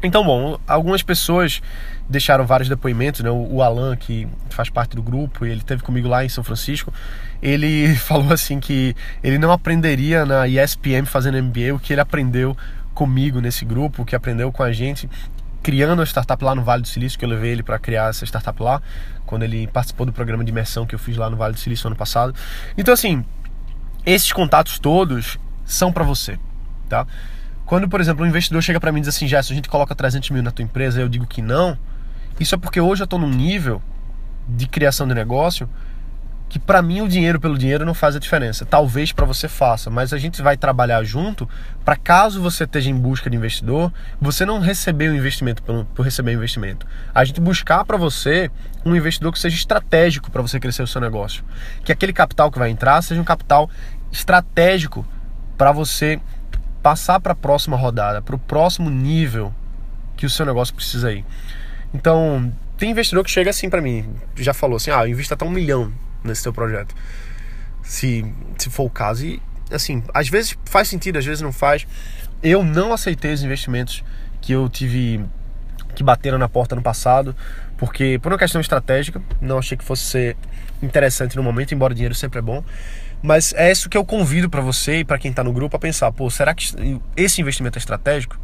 Então, 0.02 0.25
bom, 0.25 0.59
algumas 0.66 1.02
pessoas 1.02 1.61
deixaram 2.09 2.47
vários 2.47 2.69
depoimentos, 2.69 3.21
né? 3.21 3.30
O 3.30 3.62
Alan, 3.62 3.95
que 3.97 4.26
faz 4.49 4.71
parte 4.71 4.97
do 4.97 5.02
grupo, 5.02 5.45
ele 5.45 5.61
teve 5.61 5.83
comigo 5.83 6.09
lá 6.09 6.25
em 6.25 6.28
São 6.28 6.42
Francisco, 6.42 6.92
ele 7.42 7.95
falou 8.00 8.33
assim 8.33 8.59
que 8.61 8.97
ele 9.23 9.38
não 9.38 9.52
aprenderia 9.52 10.25
na 10.25 10.49
ESPM 10.49 11.04
fazendo 11.04 11.42
MBA 11.42 11.75
o 11.75 11.78
que 11.78 11.92
ele 11.92 12.00
aprendeu 12.00 12.57
comigo 12.95 13.40
nesse 13.40 13.64
grupo, 13.64 14.02
o 14.02 14.04
que 14.04 14.16
aprendeu 14.16 14.50
com 14.50 14.62
a 14.62 14.73
gente 14.73 15.09
criando 15.62 16.02
a 16.02 16.07
startup 16.07 16.43
lá 16.45 16.55
no 16.55 16.62
Vale 16.62 16.83
do 16.83 16.88
Silício, 16.88 17.19
que 17.19 17.25
eu 17.25 17.29
levei 17.29 17.52
ele 17.52 17.62
para 17.62 17.79
criar 17.79 18.11
essa 18.11 18.25
startup 18.25 18.62
lá, 18.62 18.81
quando 19.26 19.43
ele 19.43 19.67
participou 19.67 20.07
do 20.07 20.12
programa 20.12 20.45
de 20.45 20.50
imersão 20.50 20.87
que 20.87 20.95
eu 20.95 20.99
fiz 20.99 21.17
lá 21.17 21.29
no 21.29 21.37
Vale 21.37 21.55
do 21.55 21.61
Silício 21.61 21.87
ano 21.87 21.97
passado. 21.97 22.35
Então, 22.76 22.93
assim, 22.93 23.25
esses 24.05 24.33
contatos 24.33 24.79
todos 24.79 25.38
são 25.64 25.93
para 25.93 26.05
você, 26.05 26.38
tá? 26.88 27.07
Quando, 27.67 27.88
por 27.88 28.00
exemplo, 28.00 28.25
um 28.25 28.29
investidor 28.29 28.62
chega 28.62 28.81
para 28.81 28.90
mim 28.90 28.99
e 28.99 29.02
diz 29.02 29.14
assim, 29.14 29.29
Gerson, 29.29 29.52
a 29.52 29.57
gente 29.57 29.69
coloca 29.69 29.95
300 29.95 30.31
mil 30.31 30.43
na 30.43 30.50
tua 30.50 30.64
empresa, 30.64 31.00
eu 31.00 31.09
digo 31.09 31.26
que 31.26 31.40
não, 31.40 31.79
isso 32.38 32.55
é 32.55 32.59
porque 32.59 32.81
hoje 32.81 33.02
eu 33.02 33.05
estou 33.05 33.19
num 33.19 33.31
nível 33.31 33.81
de 34.49 34.67
criação 34.67 35.07
de 35.07 35.14
negócio 35.14 35.69
que 36.50 36.59
para 36.59 36.83
mim 36.83 37.00
o 37.00 37.09
dinheiro 37.09 37.38
pelo 37.38 37.57
dinheiro 37.57 37.87
não 37.87 37.95
faz 37.95 38.16
a 38.16 38.19
diferença. 38.19 38.66
Talvez 38.66 39.12
para 39.12 39.25
você 39.25 39.47
faça, 39.47 39.88
mas 39.88 40.12
a 40.12 40.19
gente 40.19 40.42
vai 40.42 40.57
trabalhar 40.57 41.04
junto 41.04 41.49
para 41.85 41.95
caso 41.95 42.42
você 42.42 42.64
esteja 42.64 42.90
em 42.90 42.95
busca 42.95 43.30
de 43.30 43.37
investidor, 43.37 43.92
você 44.21 44.45
não 44.45 44.59
receber 44.59 45.11
o 45.11 45.14
investimento 45.14 45.62
por, 45.62 45.85
por 45.95 46.02
receber 46.02 46.33
o 46.33 46.35
investimento. 46.35 46.85
A 47.14 47.25
gente 47.25 47.40
buscar 47.40 47.85
para 47.85 47.97
você 47.97 48.50
um 48.85 48.97
investidor 48.97 49.33
que 49.33 49.38
seja 49.38 49.54
estratégico 49.54 50.28
para 50.28 50.42
você 50.42 50.59
crescer 50.59 50.83
o 50.83 50.88
seu 50.88 51.00
negócio. 51.00 51.45
Que 51.85 51.92
aquele 51.92 52.12
capital 52.12 52.50
que 52.50 52.59
vai 52.59 52.69
entrar 52.69 53.00
seja 53.00 53.21
um 53.21 53.25
capital 53.25 53.71
estratégico 54.11 55.07
para 55.57 55.71
você 55.71 56.21
passar 56.83 57.21
para 57.21 57.33
a 57.33 57.37
próxima 57.37 57.76
rodada, 57.76 58.21
para 58.21 58.35
o 58.35 58.38
próximo 58.38 58.90
nível 58.90 59.54
que 60.16 60.26
o 60.26 60.30
seu 60.30 60.45
negócio 60.45 60.75
precisa 60.75 61.12
ir. 61.12 61.25
Então, 61.95 62.52
tem 62.76 62.90
investidor 62.90 63.23
que 63.23 63.30
chega 63.30 63.50
assim 63.50 63.71
para 63.71 63.80
mim, 63.80 64.12
já 64.37 64.52
falou 64.52 64.78
assim: 64.78 64.90
ah, 64.90 65.07
invista 65.07 65.35
até 65.35 65.45
um 65.45 65.50
milhão 65.50 65.92
nesse 66.24 66.42
teu 66.42 66.52
projeto. 66.52 66.94
Se, 67.82 68.24
se 68.58 68.70
for 68.70 68.84
o 68.84 68.90
caso. 68.90 69.26
E, 69.26 69.42
assim, 69.70 70.02
às 70.12 70.28
vezes 70.28 70.56
faz 70.64 70.88
sentido, 70.88 71.18
às 71.18 71.24
vezes 71.24 71.40
não 71.40 71.52
faz. 71.52 71.86
Eu 72.42 72.64
não 72.64 72.92
aceitei 72.92 73.32
os 73.32 73.42
investimentos 73.42 74.04
que 74.40 74.52
eu 74.52 74.68
tive 74.68 75.24
que 75.94 76.02
bateram 76.02 76.38
na 76.38 76.48
porta 76.48 76.76
no 76.76 76.82
passado, 76.82 77.34
porque 77.76 78.18
por 78.22 78.32
uma 78.32 78.38
questão 78.38 78.60
estratégica, 78.60 79.20
não 79.40 79.58
achei 79.58 79.76
que 79.76 79.84
fosse 79.84 80.04
ser 80.04 80.36
interessante 80.82 81.36
no 81.36 81.42
momento, 81.42 81.74
embora 81.74 81.94
dinheiro 81.94 82.14
sempre 82.14 82.38
é 82.38 82.42
bom. 82.42 82.64
Mas 83.22 83.52
é 83.54 83.70
isso 83.70 83.88
que 83.88 83.98
eu 83.98 84.04
convido 84.04 84.48
para 84.48 84.62
você 84.62 85.00
e 85.00 85.04
para 85.04 85.18
quem 85.18 85.30
está 85.30 85.44
no 85.44 85.52
grupo 85.52 85.76
a 85.76 85.80
pensar, 85.80 86.10
pô, 86.12 86.30
será 86.30 86.54
que 86.54 87.00
esse 87.16 87.40
investimento 87.40 87.76
é 87.76 87.80
estratégico? 87.80 88.38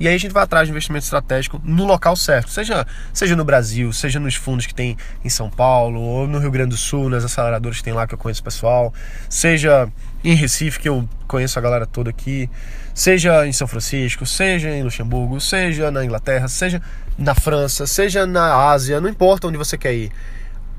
E 0.00 0.06
aí 0.06 0.14
a 0.14 0.18
gente 0.18 0.32
vai 0.32 0.44
atrás 0.44 0.68
de 0.68 0.70
investimento 0.70 1.04
estratégico 1.04 1.60
no 1.64 1.84
local 1.84 2.14
certo, 2.14 2.50
seja, 2.50 2.86
seja 3.12 3.34
no 3.34 3.44
Brasil, 3.44 3.92
seja 3.92 4.20
nos 4.20 4.36
fundos 4.36 4.64
que 4.64 4.74
tem 4.74 4.96
em 5.24 5.28
São 5.28 5.50
Paulo, 5.50 6.00
ou 6.00 6.26
no 6.26 6.38
Rio 6.38 6.50
Grande 6.52 6.70
do 6.70 6.76
Sul, 6.76 7.08
nas 7.08 7.24
aceleradoras 7.24 7.78
que 7.78 7.84
tem 7.84 7.92
lá 7.92 8.06
que 8.06 8.14
eu 8.14 8.18
conheço 8.18 8.40
o 8.40 8.44
pessoal, 8.44 8.94
seja 9.28 9.88
em 10.22 10.34
Recife, 10.34 10.78
que 10.78 10.88
eu 10.88 11.08
conheço 11.26 11.58
a 11.58 11.62
galera 11.62 11.84
toda 11.84 12.10
aqui, 12.10 12.48
seja 12.94 13.44
em 13.46 13.52
São 13.52 13.66
Francisco, 13.66 14.24
seja 14.24 14.70
em 14.70 14.84
Luxemburgo, 14.84 15.40
seja 15.40 15.90
na 15.90 16.04
Inglaterra, 16.04 16.46
seja 16.46 16.80
na 17.16 17.34
França, 17.34 17.86
seja 17.86 18.24
na 18.24 18.70
Ásia, 18.70 19.00
não 19.00 19.08
importa 19.08 19.48
onde 19.48 19.58
você 19.58 19.76
quer 19.76 19.94
ir. 19.94 20.12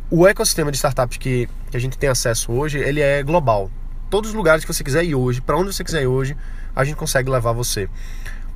O 0.10 0.26
ecossistema 0.26 0.72
de 0.72 0.78
startups 0.78 1.18
que, 1.18 1.50
que 1.70 1.78
a 1.78 1.80
gente 1.80 1.98
tem 1.98 2.10
acesso 2.10 2.52
hoje, 2.52 2.80
ele 2.80 3.02
é 3.02 3.22
global. 3.22 3.70
Todos 4.10 4.32
os 4.32 4.36
lugares 4.36 4.66
que 4.66 4.74
você 4.74 4.84
quiser 4.84 5.04
ir 5.04 5.14
hoje, 5.14 5.40
para 5.40 5.58
onde 5.58 5.74
você 5.74 5.84
quiser 5.84 6.02
ir 6.02 6.08
hoje, 6.08 6.36
a 6.76 6.84
gente 6.84 6.96
consegue 6.96 7.30
levar 7.30 7.52
você 7.52 7.88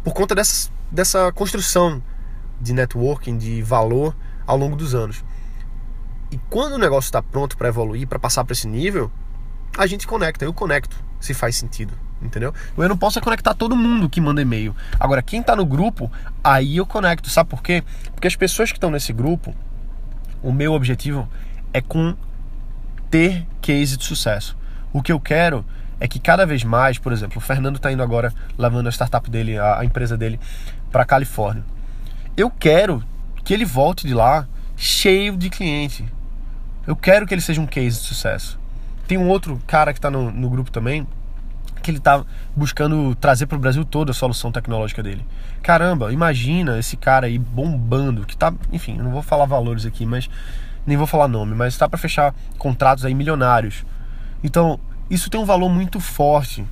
por 0.03 0.13
conta 0.13 0.35
dessa, 0.35 0.69
dessa 0.91 1.31
construção 1.31 2.01
de 2.59 2.73
networking, 2.73 3.37
de 3.37 3.61
valor 3.61 4.15
ao 4.45 4.57
longo 4.57 4.75
dos 4.75 4.93
anos. 4.93 5.23
E 6.31 6.39
quando 6.49 6.73
o 6.73 6.77
negócio 6.77 7.07
está 7.07 7.21
pronto 7.21 7.57
para 7.57 7.67
evoluir, 7.67 8.07
para 8.07 8.19
passar 8.19 8.43
para 8.43 8.53
esse 8.53 8.67
nível, 8.67 9.11
a 9.77 9.85
gente 9.87 10.07
conecta, 10.07 10.45
eu 10.45 10.53
conecto, 10.53 10.95
se 11.19 11.33
faz 11.33 11.55
sentido, 11.55 11.93
entendeu? 12.21 12.53
Eu 12.77 12.89
não 12.89 12.97
posso 12.97 13.19
conectar 13.21 13.53
todo 13.53 13.75
mundo 13.75 14.09
que 14.09 14.19
manda 14.19 14.41
e-mail. 14.41 14.75
Agora, 14.99 15.21
quem 15.21 15.41
está 15.41 15.55
no 15.55 15.65
grupo, 15.65 16.11
aí 16.43 16.77
eu 16.77 16.85
conecto. 16.85 17.29
Sabe 17.29 17.49
por 17.49 17.61
quê? 17.61 17.83
Porque 18.13 18.27
as 18.27 18.35
pessoas 18.35 18.71
que 18.71 18.77
estão 18.77 18.91
nesse 18.91 19.13
grupo, 19.13 19.55
o 20.41 20.51
meu 20.51 20.73
objetivo 20.73 21.27
é 21.71 21.81
com 21.81 22.15
ter 23.09 23.47
case 23.61 23.95
de 23.95 24.03
sucesso. 24.03 24.57
O 24.91 25.01
que 25.01 25.11
eu 25.11 25.19
quero 25.19 25.65
é 26.03 26.07
que 26.07 26.19
cada 26.19 26.45
vez 26.45 26.65
mais, 26.65 26.97
por 26.97 27.13
exemplo, 27.13 27.37
o 27.37 27.39
Fernando 27.39 27.77
está 27.77 27.89
indo 27.89 28.03
agora 28.03 28.33
levando 28.57 28.87
a 28.87 28.91
startup 28.91 29.29
dele, 29.31 29.57
a, 29.57 29.79
a 29.79 29.85
empresa 29.85 30.17
dele, 30.17 30.37
para 30.91 31.05
Califórnia. 31.05 31.63
Eu 32.35 32.51
quero 32.51 33.01
que 33.41 33.53
ele 33.53 33.63
volte 33.63 34.05
de 34.05 34.13
lá 34.13 34.45
cheio 34.75 35.37
de 35.37 35.49
cliente. 35.49 36.03
Eu 36.85 36.93
quero 36.93 37.25
que 37.25 37.33
ele 37.33 37.39
seja 37.39 37.61
um 37.61 37.65
case 37.65 38.01
de 38.01 38.05
sucesso. 38.05 38.59
Tem 39.07 39.17
um 39.17 39.29
outro 39.29 39.61
cara 39.65 39.93
que 39.93 39.99
está 39.99 40.11
no, 40.11 40.29
no 40.29 40.49
grupo 40.49 40.69
também, 40.69 41.07
que 41.81 41.89
ele 41.89 41.99
está 41.99 42.21
buscando 42.53 43.15
trazer 43.15 43.45
para 43.45 43.55
o 43.55 43.61
Brasil 43.61 43.85
toda 43.85 44.11
a 44.11 44.13
solução 44.13 44.51
tecnológica 44.51 45.01
dele. 45.01 45.25
Caramba, 45.61 46.11
imagina 46.11 46.77
esse 46.77 46.97
cara 46.97 47.27
aí 47.27 47.39
bombando, 47.39 48.25
que 48.25 48.35
tá, 48.35 48.53
enfim, 48.73 48.97
não 48.97 49.11
vou 49.11 49.21
falar 49.21 49.45
valores 49.45 49.85
aqui, 49.85 50.05
mas 50.05 50.29
nem 50.85 50.97
vou 50.97 51.07
falar 51.07 51.29
nome, 51.29 51.55
mas 51.55 51.73
está 51.73 51.87
para 51.87 51.97
fechar 51.97 52.35
contratos 52.57 53.05
aí 53.05 53.13
milionários. 53.13 53.85
Então, 54.43 54.77
isso 55.09 55.29
tem 55.29 55.39
um 55.39 55.45
valor 55.45 55.69
muito 55.69 55.99
forte 55.99 56.65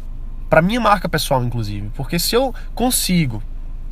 para 0.50 0.62
minha 0.62 0.80
marca 0.82 1.08
pessoal, 1.08 1.44
inclusive, 1.44 1.90
porque 1.96 2.20
se 2.20 2.36
eu 2.36 2.54
consigo, 2.76 3.42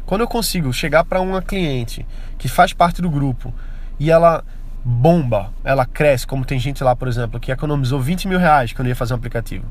quando 0.05 0.22
eu 0.22 0.27
consigo 0.27 0.74
chegar 0.74 1.03
para 1.05 1.22
uma 1.22 1.41
cliente 1.41 2.05
que 2.38 2.48
faz 2.48 2.74
parte 2.74 3.01
do 3.01 3.10
grupo 3.10 3.53
e 4.00 4.12
ela 4.12 4.43
bomba, 4.84 5.51
ela 5.63 5.86
cresce, 5.86 6.25
como 6.25 6.46
tem 6.46 6.60
gente 6.60 6.84
lá, 6.84 6.96
por 6.96 7.08
exemplo, 7.08 7.39
que 7.39 7.51
economizou 7.51 8.00
20 8.00 8.27
mil 8.27 8.39
reais 8.39 8.74
quando 8.74 8.88
ia 8.88 8.96
fazer 8.96 9.13
um 9.13 9.17
aplicativo. 9.17 9.65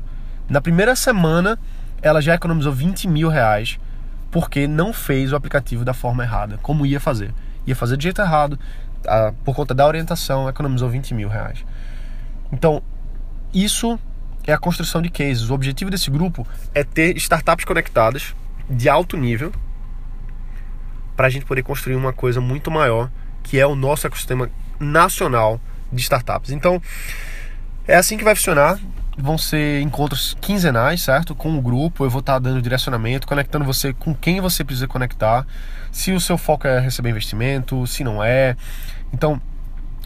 Na 0.47 0.61
primeira 0.61 0.95
semana, 0.95 1.59
ela 2.01 2.21
já 2.21 2.33
economizou 2.33 2.71
20 2.71 3.07
mil 3.07 3.29
reais 3.29 3.79
porque 4.31 4.67
não 4.67 4.93
fez 4.93 5.33
o 5.33 5.35
aplicativo 5.35 5.83
da 5.83 5.93
forma 5.93 6.23
errada, 6.23 6.59
como 6.61 6.85
ia 6.85 6.99
fazer. 6.99 7.33
Ia 7.67 7.75
fazer 7.75 7.97
do 7.97 8.03
jeito 8.03 8.21
errado, 8.21 8.57
por 9.43 9.55
conta 9.55 9.73
da 9.73 9.85
orientação, 9.85 10.47
economizou 10.47 10.89
20 10.89 11.13
mil 11.13 11.29
reais. 11.29 11.65
Então, 12.51 12.81
isso 13.53 13.99
é 14.49 14.53
a 14.53 14.57
construção 14.57 15.01
de 15.01 15.09
cases. 15.09 15.49
O 15.49 15.53
objetivo 15.53 15.91
desse 15.91 16.09
grupo 16.09 16.47
é 16.73 16.83
ter 16.83 17.15
startups 17.17 17.65
conectadas 17.65 18.35
de 18.69 18.89
alto 18.89 19.15
nível 19.15 19.51
para 21.15 21.27
a 21.27 21.29
gente 21.29 21.45
poder 21.45 21.63
construir 21.63 21.95
uma 21.95 22.13
coisa 22.13 22.39
muito 22.39 22.71
maior, 22.71 23.11
que 23.43 23.59
é 23.59 23.67
o 23.67 23.75
nosso 23.75 24.07
ecossistema 24.07 24.49
nacional 24.79 25.59
de 25.91 26.01
startups. 26.01 26.51
Então, 26.51 26.81
é 27.87 27.95
assim 27.95 28.17
que 28.17 28.23
vai 28.23 28.35
funcionar. 28.35 28.79
Vão 29.17 29.37
ser 29.37 29.81
encontros 29.81 30.37
quinzenais, 30.39 31.01
certo? 31.01 31.35
Com 31.35 31.57
o 31.57 31.61
grupo, 31.61 32.05
eu 32.05 32.09
vou 32.09 32.21
estar 32.21 32.39
dando 32.39 32.61
direcionamento, 32.61 33.27
conectando 33.27 33.65
você 33.65 33.91
com 33.91 34.15
quem 34.15 34.39
você 34.39 34.63
precisa 34.63 34.87
conectar. 34.87 35.45
Se 35.91 36.13
o 36.13 36.21
seu 36.21 36.37
foco 36.37 36.65
é 36.65 36.79
receber 36.79 37.09
investimento, 37.09 37.85
se 37.85 38.01
não 38.01 38.23
é. 38.23 38.55
Então, 39.11 39.41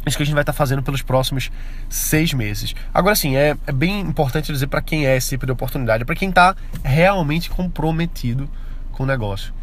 isso 0.05 0.17
que 0.17 0.23
a 0.23 0.25
gente 0.25 0.35
vai 0.35 0.43
estar 0.43 0.53
fazendo 0.53 0.83
pelos 0.83 1.01
próximos 1.01 1.51
seis 1.89 2.33
meses. 2.33 2.75
Agora 2.93 3.15
sim, 3.15 3.35
é, 3.35 3.55
é 3.65 3.71
bem 3.71 4.01
importante 4.01 4.51
dizer 4.51 4.67
para 4.67 4.81
quem 4.81 5.05
é 5.05 5.15
esse 5.15 5.29
tipo 5.29 5.45
de 5.45 5.51
oportunidade, 5.51 6.05
para 6.05 6.15
quem 6.15 6.29
está 6.29 6.55
realmente 6.83 7.49
comprometido 7.49 8.49
com 8.91 9.03
o 9.03 9.05
negócio. 9.05 9.53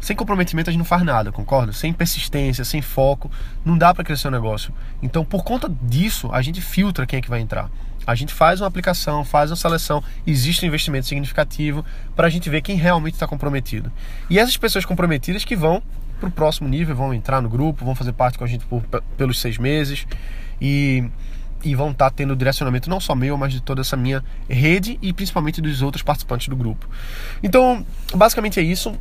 Sem 0.00 0.16
comprometimento 0.16 0.70
a 0.70 0.72
gente 0.72 0.78
não 0.78 0.86
faz 0.86 1.02
nada, 1.02 1.30
concorda? 1.30 1.72
Sem 1.72 1.92
persistência, 1.92 2.64
sem 2.64 2.80
foco, 2.80 3.30
não 3.64 3.76
dá 3.76 3.92
para 3.92 4.02
crescer 4.02 4.28
o 4.28 4.30
negócio. 4.30 4.72
Então, 5.02 5.24
por 5.24 5.44
conta 5.44 5.70
disso, 5.82 6.30
a 6.32 6.40
gente 6.40 6.60
filtra 6.60 7.06
quem 7.06 7.18
é 7.18 7.22
que 7.22 7.28
vai 7.28 7.40
entrar. 7.40 7.70
A 8.06 8.14
gente 8.14 8.32
faz 8.32 8.62
uma 8.62 8.66
aplicação, 8.66 9.24
faz 9.24 9.50
uma 9.50 9.56
seleção, 9.56 10.02
existe 10.26 10.64
um 10.64 10.68
investimento 10.68 11.06
significativo 11.06 11.84
para 12.16 12.26
a 12.26 12.30
gente 12.30 12.48
ver 12.48 12.62
quem 12.62 12.76
realmente 12.76 13.14
está 13.14 13.26
comprometido. 13.26 13.92
E 14.30 14.38
essas 14.38 14.56
pessoas 14.56 14.86
comprometidas 14.86 15.44
que 15.44 15.54
vão 15.54 15.82
para 16.20 16.28
o 16.28 16.32
próximo 16.32 16.68
nível, 16.68 16.94
vão 16.94 17.12
entrar 17.12 17.40
no 17.40 17.48
grupo, 17.48 17.84
vão 17.84 17.94
fazer 17.94 18.12
parte 18.12 18.38
com 18.38 18.44
a 18.44 18.46
gente 18.46 18.64
por, 18.66 18.82
pelos 19.16 19.40
seis 19.40 19.58
meses 19.58 20.06
e, 20.60 21.04
e 21.64 21.74
vão 21.74 21.90
estar 21.90 22.10
tá 22.10 22.14
tendo 22.14 22.36
direcionamento 22.36 22.88
não 22.88 23.00
só 23.00 23.14
meu, 23.14 23.36
mas 23.36 23.52
de 23.52 23.60
toda 23.60 23.80
essa 23.80 23.96
minha 23.96 24.22
rede 24.48 24.98
e 25.02 25.12
principalmente 25.12 25.60
dos 25.60 25.82
outros 25.82 26.02
participantes 26.02 26.48
do 26.48 26.56
grupo. 26.56 26.88
Então, 27.42 27.84
basicamente 28.14 28.60
é 28.60 28.62
isso. 28.62 28.94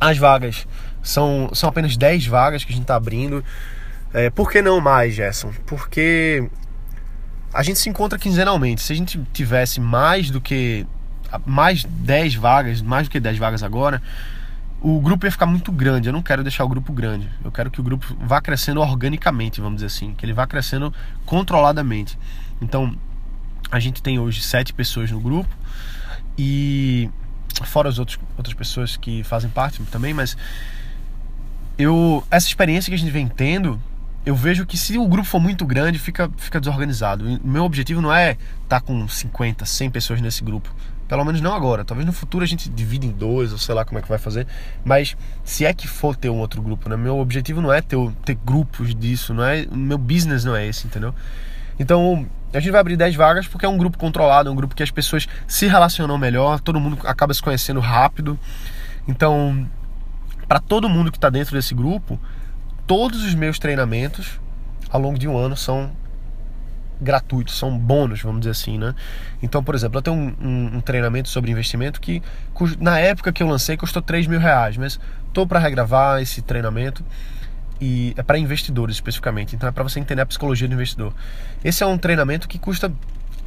As 0.00 0.18
vagas 0.18 0.66
são, 1.02 1.50
são 1.52 1.68
apenas 1.68 1.96
10 1.96 2.26
vagas 2.26 2.64
que 2.64 2.72
a 2.72 2.74
gente 2.74 2.84
está 2.84 2.96
abrindo. 2.96 3.44
É, 4.12 4.30
por 4.30 4.50
que 4.50 4.60
não 4.60 4.80
mais, 4.80 5.14
Gerson? 5.14 5.52
Porque 5.66 6.48
a 7.52 7.62
gente 7.62 7.78
se 7.78 7.88
encontra 7.88 8.18
quinzenalmente. 8.18 8.82
Se 8.82 8.92
a 8.92 8.96
gente 8.96 9.20
tivesse 9.32 9.80
mais 9.80 10.30
do 10.30 10.40
que 10.40 10.86
mais 11.44 11.84
10 11.84 12.34
vagas, 12.34 12.82
mais 12.82 13.08
do 13.08 13.10
que 13.10 13.20
10 13.20 13.38
vagas 13.38 13.62
agora, 13.62 14.02
o 14.80 15.00
grupo 15.00 15.26
ia 15.26 15.32
ficar 15.32 15.46
muito 15.46 15.72
grande. 15.72 16.08
Eu 16.08 16.12
não 16.12 16.22
quero 16.22 16.42
deixar 16.42 16.64
o 16.64 16.68
grupo 16.68 16.92
grande. 16.92 17.30
Eu 17.44 17.50
quero 17.50 17.70
que 17.70 17.80
o 17.80 17.82
grupo 17.82 18.06
vá 18.20 18.40
crescendo 18.40 18.80
organicamente, 18.80 19.60
vamos 19.60 19.76
dizer 19.76 19.86
assim, 19.86 20.14
que 20.14 20.24
ele 20.24 20.32
vá 20.32 20.46
crescendo 20.46 20.92
controladamente. 21.24 22.18
Então, 22.60 22.96
a 23.70 23.80
gente 23.80 24.02
tem 24.02 24.18
hoje 24.18 24.42
sete 24.42 24.72
pessoas 24.72 25.10
no 25.10 25.20
grupo 25.20 25.50
e 26.38 27.10
fora 27.64 27.88
as 27.88 27.98
outros, 27.98 28.18
outras 28.36 28.54
pessoas 28.54 28.96
que 28.96 29.24
fazem 29.24 29.50
parte 29.50 29.82
também, 29.84 30.12
mas 30.12 30.36
eu 31.78 32.24
essa 32.30 32.46
experiência 32.46 32.90
que 32.90 32.94
a 32.94 32.98
gente 32.98 33.10
vem 33.10 33.26
tendo, 33.26 33.80
eu 34.24 34.34
vejo 34.34 34.66
que 34.66 34.76
se 34.76 34.98
o 34.98 35.06
grupo 35.06 35.26
for 35.26 35.40
muito 35.40 35.64
grande, 35.64 35.98
fica, 35.98 36.30
fica 36.36 36.58
desorganizado. 36.58 37.24
O 37.42 37.46
meu 37.46 37.64
objetivo 37.64 38.00
não 38.00 38.12
é 38.12 38.32
estar 38.32 38.80
tá 38.80 38.80
com 38.80 39.06
50, 39.08 39.64
100 39.64 39.90
pessoas 39.90 40.20
nesse 40.20 40.42
grupo. 40.42 40.74
Pelo 41.08 41.24
menos 41.24 41.40
não 41.40 41.54
agora. 41.54 41.84
Talvez 41.84 42.06
no 42.06 42.12
futuro 42.12 42.42
a 42.42 42.46
gente 42.46 42.68
divida 42.68 43.06
em 43.06 43.10
dois, 43.10 43.52
ou 43.52 43.58
sei 43.58 43.74
lá 43.74 43.84
como 43.84 43.98
é 43.98 44.02
que 44.02 44.08
vai 44.08 44.18
fazer. 44.18 44.46
Mas 44.84 45.16
se 45.44 45.64
é 45.64 45.72
que 45.72 45.86
for 45.86 46.16
ter 46.16 46.30
um 46.30 46.38
outro 46.38 46.60
grupo, 46.60 46.88
né? 46.88 46.96
Meu 46.96 47.18
objetivo 47.18 47.60
não 47.60 47.72
é 47.72 47.80
ter, 47.80 47.96
ter 48.24 48.34
grupos 48.34 48.94
disso, 48.94 49.32
não 49.32 49.44
é. 49.44 49.66
Meu 49.70 49.98
business 49.98 50.44
não 50.44 50.56
é 50.56 50.66
esse, 50.66 50.86
entendeu? 50.86 51.14
Então, 51.78 52.26
a 52.52 52.58
gente 52.58 52.70
vai 52.70 52.80
abrir 52.80 52.96
10 52.96 53.14
vagas 53.14 53.46
porque 53.46 53.66
é 53.66 53.68
um 53.68 53.76
grupo 53.76 53.98
controlado, 53.98 54.48
é 54.48 54.52
um 54.52 54.56
grupo 54.56 54.74
que 54.74 54.82
as 54.82 54.90
pessoas 54.90 55.28
se 55.46 55.66
relacionam 55.66 56.16
melhor, 56.16 56.60
todo 56.60 56.80
mundo 56.80 56.98
acaba 57.04 57.32
se 57.34 57.42
conhecendo 57.42 57.80
rápido. 57.80 58.38
Então, 59.06 59.68
para 60.48 60.58
todo 60.58 60.88
mundo 60.88 61.12
que 61.12 61.18
está 61.18 61.28
dentro 61.28 61.54
desse 61.54 61.74
grupo, 61.74 62.18
todos 62.86 63.24
os 63.24 63.34
meus 63.34 63.58
treinamentos 63.58 64.40
ao 64.88 65.00
longo 65.00 65.18
de 65.18 65.28
um 65.28 65.36
ano 65.36 65.56
são 65.56 65.90
gratuitos, 67.00 67.58
são 67.58 67.76
bônus, 67.76 68.22
vamos 68.22 68.40
dizer 68.40 68.50
assim, 68.50 68.78
né? 68.78 68.94
Então, 69.42 69.62
por 69.62 69.74
exemplo, 69.74 69.98
eu 69.98 70.02
tenho 70.02 70.16
um, 70.16 70.34
um, 70.40 70.76
um 70.76 70.80
treinamento 70.80 71.28
sobre 71.28 71.50
investimento 71.50 72.00
que 72.00 72.22
na 72.80 72.98
época 72.98 73.32
que 73.32 73.42
eu 73.42 73.46
lancei 73.46 73.76
custou 73.76 74.00
3 74.00 74.26
mil 74.26 74.40
reais, 74.40 74.76
mas 74.76 74.98
estou 75.28 75.46
para 75.46 75.58
regravar 75.58 76.20
esse 76.20 76.40
treinamento 76.42 77.04
e 77.80 78.14
é 78.16 78.22
para 78.22 78.38
investidores 78.38 78.96
especificamente, 78.96 79.54
então 79.54 79.68
é 79.68 79.72
para 79.72 79.82
você 79.82 80.00
entender 80.00 80.22
a 80.22 80.26
psicologia 80.26 80.66
do 80.66 80.74
investidor. 80.74 81.12
Esse 81.62 81.82
é 81.82 81.86
um 81.86 81.98
treinamento 81.98 82.48
que 82.48 82.58
custa 82.58 82.92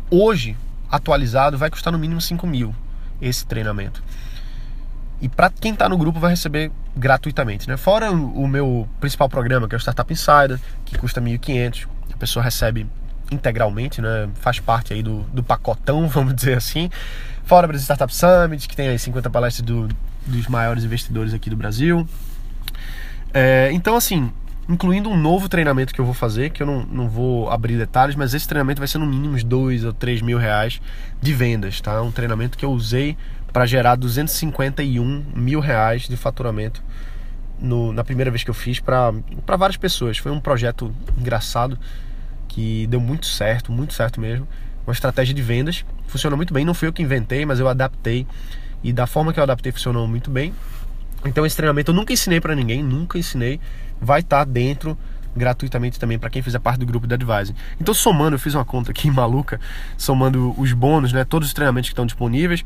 hoje, 0.10 0.56
atualizado, 0.92 1.58
vai 1.58 1.70
custar 1.70 1.92
no 1.92 2.00
mínimo 2.00 2.22
5 2.22 2.46
mil 2.46 2.74
esse 3.22 3.46
treinamento. 3.46 4.04
E 5.22 5.28
para 5.28 5.50
quem 5.50 5.74
está 5.74 5.90
no 5.90 5.98
grupo 5.98 6.20
vai 6.20 6.32
receber 6.32 6.72
gratuitamente, 6.96 7.68
né? 7.68 7.76
Fora 7.76 8.10
o 8.12 8.48
meu 8.48 8.88
principal 9.02 9.28
programa, 9.28 9.68
que 9.68 9.76
é 9.76 9.78
o 9.78 9.80
Startup 9.80 10.12
Insider, 10.12 10.60
que 10.86 10.98
custa 10.98 11.20
1.500, 11.20 11.88
a 12.14 12.18
pessoa 12.18 12.44
recebe 12.44 12.88
integralmente, 13.32 14.02
né? 14.02 14.30
Faz 14.36 14.60
parte 14.60 14.94
aí 14.94 15.04
do, 15.04 15.22
do 15.34 15.44
pacotão, 15.44 16.08
vamos 16.10 16.36
dizer 16.36 16.58
assim. 16.58 16.90
Fora 17.46 17.66
o 17.66 17.68
Brasil 17.68 17.84
Startup 17.84 18.14
Summit, 18.14 18.68
que 18.68 18.76
tem 18.76 18.90
aí 18.90 19.00
50 19.00 19.30
palestras 19.30 19.66
do, 19.66 19.88
dos 20.26 20.48
maiores 20.48 20.84
investidores 20.84 21.34
aqui 21.34 21.50
do 21.50 21.56
Brasil. 21.56 22.08
É, 23.34 23.70
então, 23.72 23.96
assim, 23.96 24.32
incluindo 24.68 25.10
um 25.10 25.18
novo 25.18 25.50
treinamento 25.50 25.94
que 25.94 26.00
eu 26.00 26.06
vou 26.06 26.14
fazer, 26.14 26.52
que 26.52 26.62
eu 26.62 26.68
não, 26.68 26.86
não 26.86 27.10
vou 27.10 27.50
abrir 27.50 27.78
detalhes, 27.78 28.16
mas 28.16 28.36
esse 28.36 28.48
treinamento 28.48 28.80
vai 28.80 28.88
ser 28.88 29.00
no 29.00 29.06
mínimo 29.06 29.34
uns 29.34 29.44
2 29.44 29.84
ou 29.84 29.94
3 29.94 30.22
mil 30.22 30.38
reais 30.38 30.80
de 31.20 31.34
vendas, 31.34 31.82
tá? 31.82 32.02
Um 32.02 32.12
treinamento 32.12 32.58
que 32.58 32.64
eu 32.64 32.72
usei 32.72 33.18
para 33.52 33.66
gerar 33.66 33.96
251 33.96 35.26
mil 35.36 35.60
reais 35.60 36.04
de 36.08 36.16
faturamento 36.16 36.84
no, 37.60 37.92
na 37.92 38.04
primeira 38.04 38.30
vez 38.30 38.44
que 38.44 38.50
eu 38.50 38.54
fiz 38.54 38.80
para 38.80 39.12
várias 39.58 39.78
pessoas. 39.78 40.20
Foi 40.20 40.32
um 40.32 40.40
projeto 40.40 40.94
engraçado 41.18 41.78
que 42.50 42.86
deu 42.88 43.00
muito 43.00 43.28
certo, 43.28 43.72
muito 43.72 43.94
certo 43.94 44.20
mesmo. 44.20 44.46
Uma 44.86 44.92
estratégia 44.92 45.34
de 45.34 45.42
vendas, 45.42 45.86
funcionou 46.08 46.36
muito 46.36 46.54
bem. 46.54 46.66
Não 46.66 46.74
fui 46.74 46.90
eu 46.90 46.94
que 46.94 47.02
inventei, 47.02 47.46
mas 47.46 47.60
eu 47.60 47.70
adaptei 47.70 48.28
e 48.84 48.92
da 48.92 49.08
forma 49.08 49.32
que 49.32 49.40
eu 49.40 49.44
adaptei 49.44 49.72
funcionou 49.72 50.06
muito 50.08 50.30
bem. 50.30 50.54
Então 51.26 51.46
esse 51.46 51.56
treinamento 51.56 51.92
eu 51.92 51.96
nunca 51.96 52.12
ensinei 52.12 52.42
para 52.42 52.56
ninguém, 52.56 52.84
nunca 52.84 53.18
ensinei. 53.18 53.60
Vai 54.02 54.22
estar 54.22 54.40
tá 54.40 54.44
dentro 54.44 54.98
gratuitamente 55.36 56.00
também 56.00 56.18
para 56.18 56.30
quem 56.30 56.42
fizer 56.42 56.60
parte 56.60 56.80
do 56.80 56.86
grupo 56.86 57.06
da 57.06 57.16
Advising. 57.16 57.56
Então 57.80 57.94
somando, 57.94 58.36
eu 58.36 58.40
fiz 58.40 58.56
uma 58.56 58.66
conta 58.66 58.92
aqui 58.92 59.10
maluca, 59.12 59.60
somando 59.98 60.54
os 60.60 60.74
bônus, 60.74 61.14
né, 61.14 61.24
todos 61.24 61.48
os 61.48 61.54
treinamentos 61.54 61.90
que 61.90 61.94
estão 61.94 62.06
disponíveis, 62.06 62.64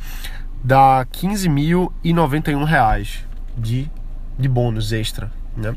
dá 0.63 1.05
15.091 1.11 2.63
reais 2.63 3.25
de, 3.57 3.91
de 4.39 4.47
bônus 4.47 4.91
extra, 4.91 5.31
né? 5.57 5.75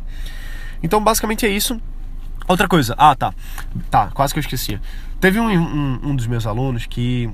Então 0.83 1.03
basicamente 1.03 1.45
é 1.45 1.49
isso. 1.49 1.81
Outra 2.49 2.69
coisa, 2.69 2.95
ah 2.97 3.15
tá, 3.15 3.35
tá, 3.91 4.09
quase 4.15 4.33
que 4.33 4.39
eu 4.39 4.43
esquecia. 4.43 4.81
Teve 5.21 5.41
um, 5.41 5.49
um, 5.49 6.11
um 6.11 6.17
dos 6.17 6.27
meus 6.27 6.47
alunos 6.47 6.87
que 6.87 7.31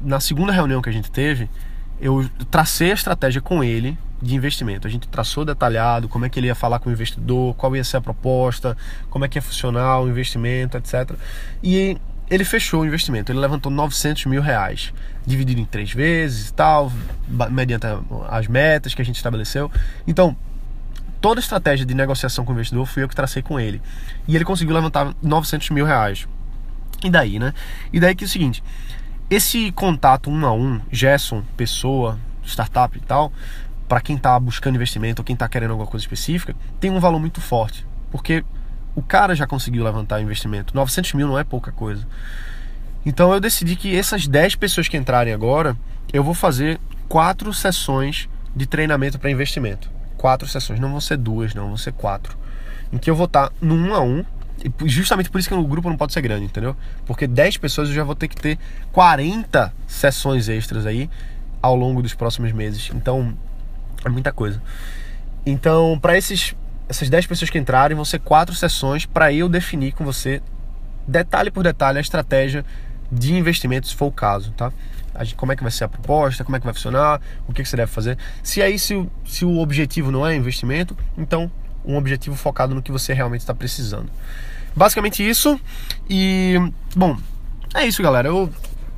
na 0.00 0.20
segunda 0.20 0.52
reunião 0.52 0.80
que 0.80 0.88
a 0.88 0.92
gente 0.92 1.10
teve, 1.10 1.48
eu 2.00 2.28
tracei 2.50 2.90
a 2.90 2.94
estratégia 2.94 3.40
com 3.40 3.62
ele 3.62 3.96
de 4.20 4.34
investimento. 4.34 4.86
A 4.86 4.90
gente 4.90 5.08
traçou 5.08 5.44
detalhado 5.44 6.08
como 6.08 6.24
é 6.24 6.28
que 6.28 6.38
ele 6.38 6.48
ia 6.48 6.54
falar 6.54 6.78
com 6.78 6.88
o 6.90 6.92
investidor, 6.92 7.54
qual 7.54 7.74
ia 7.76 7.84
ser 7.84 7.98
a 7.98 8.00
proposta, 8.00 8.76
como 9.10 9.24
é 9.24 9.28
que 9.28 9.38
ia 9.38 9.42
funcionar 9.42 10.00
o 10.00 10.08
investimento, 10.08 10.76
etc. 10.76 11.16
E 11.62 11.96
ele 12.30 12.44
fechou 12.44 12.82
o 12.82 12.86
investimento, 12.86 13.32
ele 13.32 13.38
levantou 13.38 13.72
900 13.72 14.26
mil 14.26 14.42
reais, 14.42 14.92
dividido 15.26 15.60
em 15.60 15.64
três 15.64 15.92
vezes 15.92 16.48
e 16.48 16.52
tal, 16.52 16.92
mediante 17.50 17.86
as 18.28 18.46
metas 18.46 18.94
que 18.94 19.00
a 19.00 19.04
gente 19.04 19.16
estabeleceu. 19.16 19.70
Então, 20.06 20.36
toda 21.20 21.40
a 21.40 21.42
estratégia 21.42 21.84
de 21.84 21.94
negociação 21.94 22.44
com 22.44 22.52
o 22.52 22.54
investidor 22.54 22.86
fui 22.86 23.02
eu 23.02 23.08
que 23.08 23.16
tracei 23.16 23.42
com 23.42 23.58
ele. 23.58 23.80
E 24.26 24.34
ele 24.34 24.44
conseguiu 24.44 24.74
levantar 24.74 25.14
900 25.22 25.70
mil 25.70 25.84
reais. 25.84 26.26
E 27.02 27.10
daí, 27.10 27.38
né? 27.38 27.54
E 27.92 28.00
daí 28.00 28.14
que 28.14 28.24
é 28.24 28.26
o 28.26 28.28
seguinte, 28.28 28.62
esse 29.30 29.70
contato 29.72 30.30
um 30.30 30.46
a 30.46 30.52
um, 30.52 30.80
Gerson, 30.90 31.42
pessoa, 31.56 32.18
startup 32.44 32.96
e 32.96 33.00
tal, 33.00 33.32
para 33.88 34.00
quem 34.00 34.16
está 34.16 34.38
buscando 34.38 34.76
investimento 34.76 35.22
ou 35.22 35.24
quem 35.24 35.34
está 35.34 35.48
querendo 35.48 35.70
alguma 35.70 35.88
coisa 35.88 36.04
específica, 36.04 36.54
tem 36.80 36.90
um 36.90 37.00
valor 37.00 37.18
muito 37.18 37.40
forte. 37.40 37.86
Porque 38.10 38.44
o 38.94 39.02
cara 39.02 39.34
já 39.34 39.46
conseguiu 39.46 39.84
levantar 39.84 40.20
investimento. 40.20 40.74
900 40.74 41.14
mil 41.14 41.26
não 41.28 41.38
é 41.38 41.44
pouca 41.44 41.70
coisa. 41.70 42.06
Então 43.04 43.32
eu 43.32 43.40
decidi 43.40 43.76
que 43.76 43.96
essas 43.96 44.26
10 44.26 44.56
pessoas 44.56 44.88
que 44.88 44.96
entrarem 44.96 45.32
agora, 45.32 45.76
eu 46.12 46.22
vou 46.24 46.34
fazer 46.34 46.80
quatro 47.08 47.52
sessões 47.54 48.28
de 48.54 48.66
treinamento 48.66 49.18
para 49.18 49.30
investimento. 49.30 49.97
Quatro 50.18 50.46
sessões, 50.46 50.78
não 50.78 50.90
vão 50.90 51.00
ser 51.00 51.16
duas, 51.16 51.54
não, 51.54 51.68
vão 51.68 51.76
ser 51.78 51.92
quatro. 51.92 52.36
Em 52.92 52.98
que 52.98 53.08
eu 53.08 53.14
vou 53.14 53.24
estar 53.24 53.50
no 53.60 53.74
um 53.74 53.94
a 53.94 54.00
um, 54.00 54.22
e 54.62 54.88
justamente 54.88 55.30
por 55.30 55.38
isso 55.38 55.48
que 55.48 55.54
o 55.54 55.64
grupo 55.64 55.88
não 55.88 55.96
pode 55.96 56.12
ser 56.12 56.20
grande, 56.20 56.44
entendeu? 56.44 56.76
Porque 57.06 57.26
10 57.26 57.56
pessoas 57.56 57.88
eu 57.88 57.94
já 57.94 58.04
vou 58.04 58.14
ter 58.14 58.28
que 58.28 58.36
ter 58.36 58.58
40 58.92 59.72
sessões 59.86 60.48
extras 60.48 60.84
aí 60.84 61.08
ao 61.62 61.74
longo 61.74 62.02
dos 62.02 62.12
próximos 62.12 62.52
meses. 62.52 62.90
Então, 62.94 63.34
é 64.04 64.08
muita 64.08 64.32
coisa. 64.32 64.60
Então, 65.46 65.98
para 66.00 66.18
esses 66.18 66.54
essas 66.88 67.10
10 67.10 67.26
pessoas 67.26 67.50
que 67.50 67.58
entrarem 67.58 67.94
vão 67.94 68.04
ser 68.04 68.18
quatro 68.18 68.54
sessões 68.54 69.04
para 69.04 69.32
eu 69.32 69.48
definir 69.48 69.92
com 69.92 70.04
você, 70.04 70.40
detalhe 71.06 71.50
por 71.50 71.62
detalhe, 71.62 71.98
a 71.98 72.00
estratégia 72.00 72.64
de 73.12 73.34
investimento, 73.34 73.86
se 73.86 73.94
for 73.94 74.06
o 74.06 74.12
caso, 74.12 74.52
tá? 74.52 74.72
Como 75.36 75.52
é 75.52 75.56
que 75.56 75.62
vai 75.62 75.72
ser 75.72 75.84
a 75.84 75.88
proposta, 75.88 76.44
como 76.44 76.56
é 76.56 76.60
que 76.60 76.64
vai 76.64 76.74
funcionar, 76.74 77.20
o 77.46 77.52
que, 77.52 77.62
que 77.62 77.68
você 77.68 77.76
deve 77.76 77.90
fazer. 77.90 78.18
Se 78.42 78.62
aí, 78.62 78.78
se 78.78 78.94
o, 78.94 79.10
se 79.24 79.44
o 79.44 79.58
objetivo 79.58 80.10
não 80.10 80.26
é 80.26 80.34
investimento, 80.34 80.96
então 81.16 81.50
um 81.84 81.96
objetivo 81.96 82.36
focado 82.36 82.74
no 82.74 82.82
que 82.82 82.92
você 82.92 83.12
realmente 83.12 83.40
está 83.40 83.54
precisando. 83.54 84.10
Basicamente 84.74 85.28
isso. 85.28 85.58
E, 86.08 86.56
bom, 86.94 87.16
é 87.74 87.86
isso, 87.86 88.02
galera. 88.02 88.28
Eu, 88.28 88.52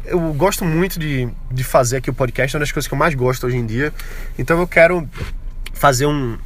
eu 0.04 0.32
gosto 0.34 0.64
muito 0.64 0.98
de, 0.98 1.28
de 1.50 1.64
fazer 1.64 1.98
aqui 1.98 2.10
o 2.10 2.14
podcast, 2.14 2.54
é 2.54 2.58
uma 2.58 2.60
das 2.60 2.72
coisas 2.72 2.88
que 2.88 2.94
eu 2.94 2.98
mais 2.98 3.14
gosto 3.14 3.46
hoje 3.46 3.56
em 3.56 3.66
dia. 3.66 3.92
Então 4.38 4.58
eu 4.58 4.66
quero 4.66 5.08
fazer 5.72 6.06
um, 6.06 6.36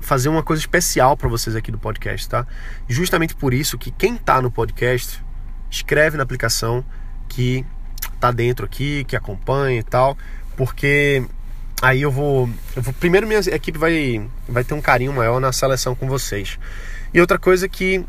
fazer 0.00 0.28
uma 0.28 0.42
coisa 0.42 0.60
especial 0.60 1.16
para 1.16 1.28
vocês 1.28 1.54
aqui 1.54 1.70
do 1.70 1.78
podcast, 1.78 2.28
tá? 2.28 2.46
Justamente 2.88 3.34
por 3.34 3.54
isso 3.54 3.78
que 3.78 3.90
quem 3.90 4.16
tá 4.16 4.40
no 4.40 4.50
podcast 4.50 5.22
escreve 5.70 6.16
na 6.16 6.22
aplicação 6.22 6.84
que 7.28 7.64
tá 8.20 8.30
dentro 8.30 8.64
aqui, 8.64 9.04
que 9.04 9.16
acompanha 9.16 9.80
e 9.80 9.82
tal, 9.82 10.16
porque 10.56 11.24
aí 11.82 12.02
eu 12.02 12.10
vou, 12.10 12.48
eu 12.76 12.82
vou 12.82 12.92
primeiro 12.94 13.26
minha 13.26 13.40
equipe 13.40 13.78
vai 13.78 14.28
vai 14.48 14.62
ter 14.62 14.74
um 14.74 14.80
carinho 14.80 15.12
maior 15.12 15.40
na 15.40 15.52
seleção 15.52 15.94
com 15.94 16.06
vocês. 16.06 16.58
E 17.12 17.20
outra 17.20 17.38
coisa 17.38 17.68
que 17.68 18.04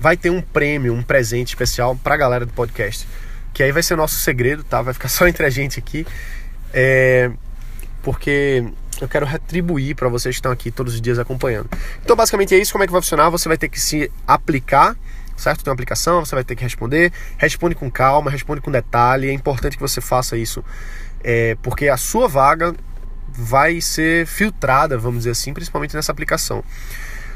vai 0.00 0.16
ter 0.16 0.30
um 0.30 0.40
prêmio, 0.40 0.92
um 0.92 1.02
presente 1.02 1.48
especial 1.48 1.96
para 1.96 2.14
a 2.14 2.18
galera 2.18 2.46
do 2.46 2.52
podcast, 2.52 3.08
que 3.52 3.62
aí 3.62 3.72
vai 3.72 3.82
ser 3.82 3.96
nosso 3.96 4.16
segredo, 4.16 4.62
tá? 4.62 4.82
Vai 4.82 4.94
ficar 4.94 5.08
só 5.10 5.26
entre 5.26 5.46
a 5.46 5.50
gente 5.50 5.78
aqui. 5.78 6.06
É, 6.72 7.30
porque 8.02 8.64
eu 9.00 9.08
quero 9.08 9.26
retribuir 9.26 9.96
para 9.96 10.08
vocês 10.08 10.34
que 10.34 10.38
estão 10.38 10.52
aqui 10.52 10.70
todos 10.70 10.94
os 10.94 11.00
dias 11.00 11.18
acompanhando. 11.18 11.68
Então, 12.02 12.14
basicamente 12.14 12.54
é 12.54 12.58
isso. 12.58 12.72
Como 12.72 12.84
é 12.84 12.86
que 12.86 12.92
vai 12.92 13.00
funcionar? 13.00 13.30
Você 13.30 13.48
vai 13.48 13.56
ter 13.56 13.68
que 13.68 13.80
se 13.80 14.10
aplicar, 14.26 14.96
certo? 15.36 15.62
Tem 15.64 15.70
uma 15.70 15.74
aplicação, 15.74 16.24
você 16.24 16.34
vai 16.34 16.44
ter 16.44 16.54
que 16.54 16.62
responder. 16.62 17.12
Responde 17.36 17.74
com 17.74 17.90
calma, 17.90 18.30
responde 18.30 18.60
com 18.60 18.70
detalhe. 18.70 19.28
É 19.28 19.32
importante 19.32 19.76
que 19.76 19.82
você 19.82 20.00
faça 20.00 20.36
isso, 20.36 20.64
é, 21.22 21.56
porque 21.62 21.88
a 21.88 21.96
sua 21.96 22.28
vaga 22.28 22.74
vai 23.28 23.80
ser 23.80 24.26
filtrada, 24.26 24.96
vamos 24.96 25.20
dizer 25.20 25.30
assim, 25.30 25.52
principalmente 25.52 25.94
nessa 25.94 26.12
aplicação. 26.12 26.62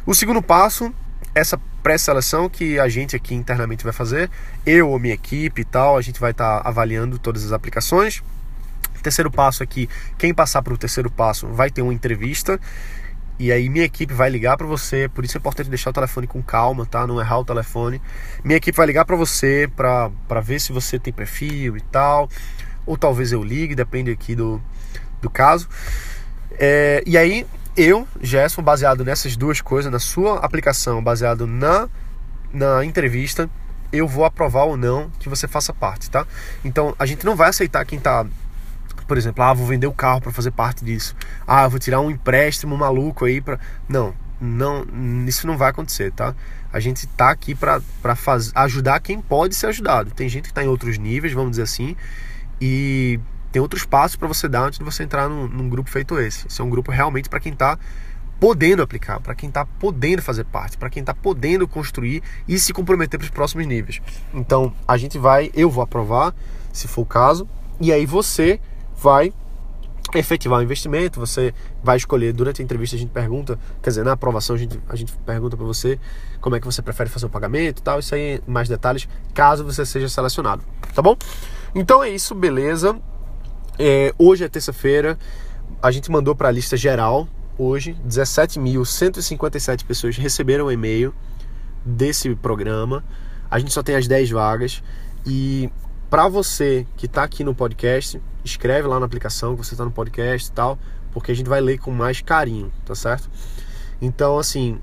O 0.07 0.15
segundo 0.15 0.41
passo, 0.41 0.95
essa 1.35 1.59
pré-seleção 1.83 2.49
que 2.49 2.79
a 2.79 2.89
gente 2.89 3.17
aqui 3.17 3.35
internamente 3.35 3.85
vai 3.85 3.93
fazer, 3.93 4.31
eu 4.65 4.89
ou 4.91 4.99
minha 4.99 5.15
equipe 5.15 5.63
e 5.63 5.65
tal, 5.65 5.97
a 5.97 6.03
gente 6.03 6.21
vai 6.21 6.31
estar 6.31 6.63
tá 6.63 6.69
avaliando 6.69 7.19
todas 7.19 7.45
as 7.45 7.53
aplicações 7.53 8.23
Terceiro 9.03 9.31
passo 9.31 9.63
aqui, 9.63 9.89
quem 10.17 10.35
passar 10.35 10.63
para 10.63 10.75
o 10.75 10.79
terceiro 10.79 11.11
passo 11.11 11.47
vai 11.49 11.71
ter 11.71 11.83
uma 11.83 11.95
entrevista. 11.95 12.61
E 13.39 13.53
aí 13.53 13.69
minha 13.69 13.85
equipe 13.85 14.13
vai 14.13 14.29
ligar 14.29 14.57
para 14.57 14.67
você, 14.67 15.09
por 15.09 15.25
isso 15.25 15.37
é 15.37 15.39
importante 15.39 15.71
deixar 15.71 15.91
o 15.91 15.93
telefone 15.93 16.27
com 16.27 16.43
calma, 16.43 16.85
tá? 16.85 17.07
Não 17.07 17.21
errar 17.21 17.39
o 17.39 17.45
telefone. 17.45 18.03
Minha 18.43 18.57
equipe 18.57 18.77
vai 18.77 18.87
ligar 18.87 19.05
para 19.05 19.15
você 19.15 19.71
para 19.77 20.41
ver 20.43 20.61
se 20.61 20.73
você 20.73 20.99
tem 20.99 21.13
perfil 21.13 21.77
e 21.77 21.81
tal. 21.81 22.29
Ou 22.85 22.97
talvez 22.97 23.31
eu 23.31 23.43
ligue, 23.43 23.75
depende 23.75 24.11
aqui 24.11 24.35
do, 24.35 24.61
do 25.23 25.31
caso. 25.31 25.69
É, 26.59 27.03
e 27.07 27.17
aí 27.17 27.47
eu, 27.77 28.09
Gerson, 28.21 28.61
baseado 28.61 29.05
nessas 29.05 29.37
duas 29.37 29.61
coisas, 29.61 29.93
na 29.93 30.01
sua 30.01 30.39
aplicação, 30.39 31.01
baseado 31.01 31.47
na, 31.47 31.89
na 32.53 32.85
entrevista, 32.85 33.49
eu 33.93 34.09
vou 34.09 34.25
aprovar 34.25 34.65
ou 34.65 34.77
não 34.77 35.11
que 35.21 35.29
você 35.29 35.47
faça 35.47 35.73
parte, 35.73 36.11
tá? 36.11 36.27
Então 36.65 36.95
a 36.99 37.07
gente 37.07 37.25
não 37.25 37.37
vai 37.37 37.51
aceitar 37.51 37.85
quem 37.85 37.99
está 37.99 38.27
por 39.09 39.17
exemplo, 39.17 39.43
ah, 39.43 39.55
vou 39.55 39.67
vender 39.67 39.87
o 39.87 39.93
carro 39.93 40.21
para 40.21 40.31
fazer 40.31 40.51
parte 40.51 40.85
disso. 40.85 41.17
Ah, 41.47 41.67
vou 41.67 41.81
tirar 41.81 42.01
um 42.01 42.11
empréstimo 42.11 42.77
maluco 42.77 43.25
aí 43.25 43.41
para 43.41 43.59
Não, 43.89 44.15
não, 44.39 44.87
isso 45.27 45.47
não 45.47 45.57
vai 45.57 45.71
acontecer, 45.71 46.13
tá? 46.13 46.35
A 46.71 46.79
gente 46.79 47.07
tá 47.09 47.31
aqui 47.31 47.55
para 47.55 47.81
ajudar 48.55 49.01
quem 49.01 49.21
pode 49.21 49.55
ser 49.55 49.69
ajudado. 49.69 50.11
Tem 50.11 50.29
gente 50.29 50.45
que 50.45 50.51
está 50.51 50.63
em 50.63 50.69
outros 50.69 50.99
níveis, 50.99 51.33
vamos 51.33 51.53
dizer 51.53 51.63
assim, 51.63 51.97
e 52.61 53.19
tem 53.51 53.63
outros 53.63 53.87
passos 53.87 54.17
para 54.17 54.29
você 54.29 54.47
dar 54.47 54.65
antes 54.65 54.79
de 54.79 54.85
você 54.85 55.03
entrar 55.03 55.27
num, 55.27 55.49
num, 55.49 55.69
grupo 55.71 55.89
feito 55.89 56.19
esse. 56.21 56.47
Esse 56.47 56.61
é 56.61 56.65
um 56.65 56.69
grupo 56.69 56.93
realmente 56.93 57.31
para 57.31 57.41
quem 57.41 57.55
está 57.55 57.79
podendo 58.39 58.83
aplicar, 58.83 59.19
para 59.21 59.35
quem 59.35 59.49
está 59.49 59.65
podendo 59.65 60.21
fazer 60.21 60.45
parte, 60.45 60.77
para 60.77 60.91
quem 60.91 61.01
está 61.01 61.15
podendo 61.15 61.67
construir 61.67 62.23
e 62.47 62.59
se 62.59 62.75
comprometer 62.75 63.19
para 63.19 63.25
os 63.25 63.31
próximos 63.31 63.67
níveis. 63.67 64.01
Então, 64.35 64.73
a 64.87 64.99
gente 64.99 65.19
vai, 65.19 65.51
eu 65.55 65.71
vou 65.71 65.83
aprovar, 65.83 66.35
se 66.71 66.87
for 66.87 67.03
o 67.03 67.07
caso, 67.07 67.49
e 67.81 67.93
aí 67.93 68.05
você 68.05 68.61
vai 69.01 69.33
efetivar 70.15 70.61
o 70.61 70.63
investimento, 70.63 71.21
você 71.21 71.53
vai 71.83 71.97
escolher, 71.97 72.33
durante 72.33 72.63
a 72.63 72.65
entrevista 72.65 72.97
a 72.97 72.99
gente 72.99 73.11
pergunta, 73.11 73.59
quer 73.83 73.91
dizer, 73.91 74.05
na 74.05 74.13
aprovação 74.13 74.57
a 74.57 74.59
gente, 74.59 74.81
a 74.89 74.97
gente 74.97 75.13
pergunta 75.27 75.57
para 75.57 75.67
você 75.67 76.01
como 76.41 76.57
é 76.57 76.61
que 76.61 76.65
você 76.65 76.81
prefere 76.81 77.11
fazer 77.11 77.27
o 77.27 77.29
pagamento 77.29 77.81
e 77.81 77.83
tal, 77.83 77.99
isso 77.99 78.15
aí 78.15 78.41
mais 78.47 78.69
detalhes, 78.69 79.07
caso 79.35 79.65
você 79.65 79.85
seja 79.85 80.09
selecionado, 80.09 80.63
tá 80.95 81.03
bom? 81.03 81.17
Então 81.75 82.03
é 82.03 82.09
isso, 82.09 82.35
beleza? 82.35 82.99
É, 83.79 84.15
hoje 84.19 84.45
é 84.45 84.49
terça-feira, 84.49 85.19
a 85.83 85.91
gente 85.91 86.11
mandou 86.11 86.35
para 86.35 86.49
a 86.49 86.51
lista 86.51 86.77
geral, 86.77 87.29
hoje, 87.59 87.95
17.157 88.07 89.85
pessoas 89.85 90.17
receberam 90.17 90.67
o 90.67 90.73
e-mail 90.73 91.15
desse 91.85 92.35
programa, 92.35 93.05
a 93.51 93.59
gente 93.59 93.73
só 93.73 93.83
tem 93.83 93.95
as 93.95 94.09
10 94.09 94.31
vagas, 94.31 94.83
e 95.27 95.71
para 96.09 96.29
você 96.29 96.87
que 96.97 97.05
está 97.05 97.23
aqui 97.25 97.45
no 97.45 97.55
podcast, 97.55 98.19
escreve 98.49 98.89
lá 98.89 98.99
na 98.99 99.07
aplicação 99.07 99.57
que 99.57 99.65
você 99.65 99.75
está 99.75 99.85
no 99.85 99.91
podcast 99.91 100.49
e 100.49 100.53
tal, 100.53 100.79
porque 101.13 101.33
a 101.33 101.35
gente 101.35 101.49
vai 101.49 101.61
ler 101.61 101.79
com 101.79 101.91
mais 101.91 102.21
carinho, 102.21 102.73
tá 102.85 102.95
certo? 102.95 103.31
Então, 104.01 104.39
assim, 104.39 104.79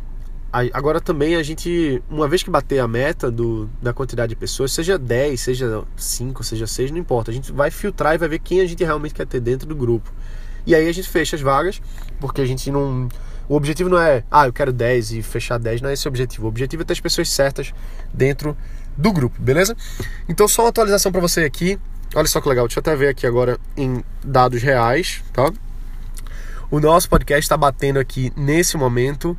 agora 0.74 1.02
também 1.02 1.36
a 1.36 1.44
gente, 1.44 2.02
uma 2.10 2.28
vez 2.28 2.44
que 2.44 2.50
bater 2.50 2.80
a 2.80 2.88
meta 2.88 3.30
do, 3.30 3.70
da 3.82 3.94
quantidade 3.94 4.30
de 4.30 4.36
pessoas, 4.36 4.72
seja 4.72 4.98
10, 4.98 5.40
seja 5.40 5.84
5, 5.96 6.44
seja 6.44 6.68
6, 6.68 6.92
não 6.92 6.98
importa, 6.98 7.32
a 7.32 7.34
gente 7.34 7.52
vai 7.52 7.70
filtrar 7.72 8.16
e 8.16 8.18
vai 8.18 8.30
ver 8.30 8.40
quem 8.40 8.62
a 8.62 8.66
gente 8.66 8.84
realmente 8.84 9.14
quer 9.14 9.28
ter 9.28 9.40
dentro 9.40 9.68
do 9.68 9.76
grupo. 9.76 10.12
E 10.66 10.74
aí 10.74 10.88
a 10.88 10.92
gente 10.92 11.08
fecha 11.08 11.36
as 11.36 11.42
vagas, 11.42 11.82
porque 12.20 12.42
a 12.42 12.46
gente 12.46 12.72
não. 12.72 13.08
O 13.48 13.56
objetivo 13.56 13.90
não 13.90 14.00
é, 14.00 14.24
ah, 14.32 14.48
eu 14.48 14.54
quero 14.54 14.74
10 14.74 15.12
e 15.12 15.22
fechar 15.22 15.60
10, 15.60 15.82
não 15.82 15.90
é 15.90 15.94
esse 15.94 16.08
o 16.08 16.10
objetivo. 16.10 16.46
O 16.46 16.50
objetivo 16.50 16.82
é 16.82 16.86
ter 16.86 16.94
as 16.94 17.00
pessoas 17.00 17.30
certas 17.30 17.72
dentro 18.12 18.58
do 18.98 19.12
grupo, 19.14 19.40
beleza? 19.40 19.78
Então, 20.28 20.48
só 20.48 20.64
uma 20.64 20.70
atualização 20.70 21.12
para 21.12 21.22
você 21.22 21.42
aqui. 21.42 21.78
Olha 22.14 22.28
só 22.28 22.40
que 22.40 22.48
legal, 22.48 22.68
deixa 22.68 22.80
eu 22.80 22.82
até 22.82 22.96
ver 22.96 23.10
aqui 23.10 23.26
agora 23.26 23.60
em 23.76 24.04
dados 24.24 24.62
reais, 24.62 25.24
tá? 25.34 25.52
O 26.70 26.80
nosso 26.80 27.10
podcast 27.10 27.44
está 27.44 27.58
batendo 27.58 28.00
aqui 28.00 28.32
nesse 28.36 28.78
momento 28.78 29.36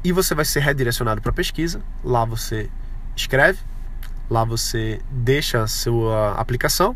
e 0.03 0.11
você 0.11 0.35
vai 0.35 0.45
ser 0.45 0.59
redirecionado 0.61 1.19
para 1.21 1.33
pesquisa. 1.33 1.81
Lá 2.03 2.23
você 2.25 2.69
escreve, 3.15 3.59
lá 4.29 4.43
você 4.43 5.01
deixa 5.09 5.63
a 5.63 5.67
sua 5.67 6.33
aplicação 6.33 6.95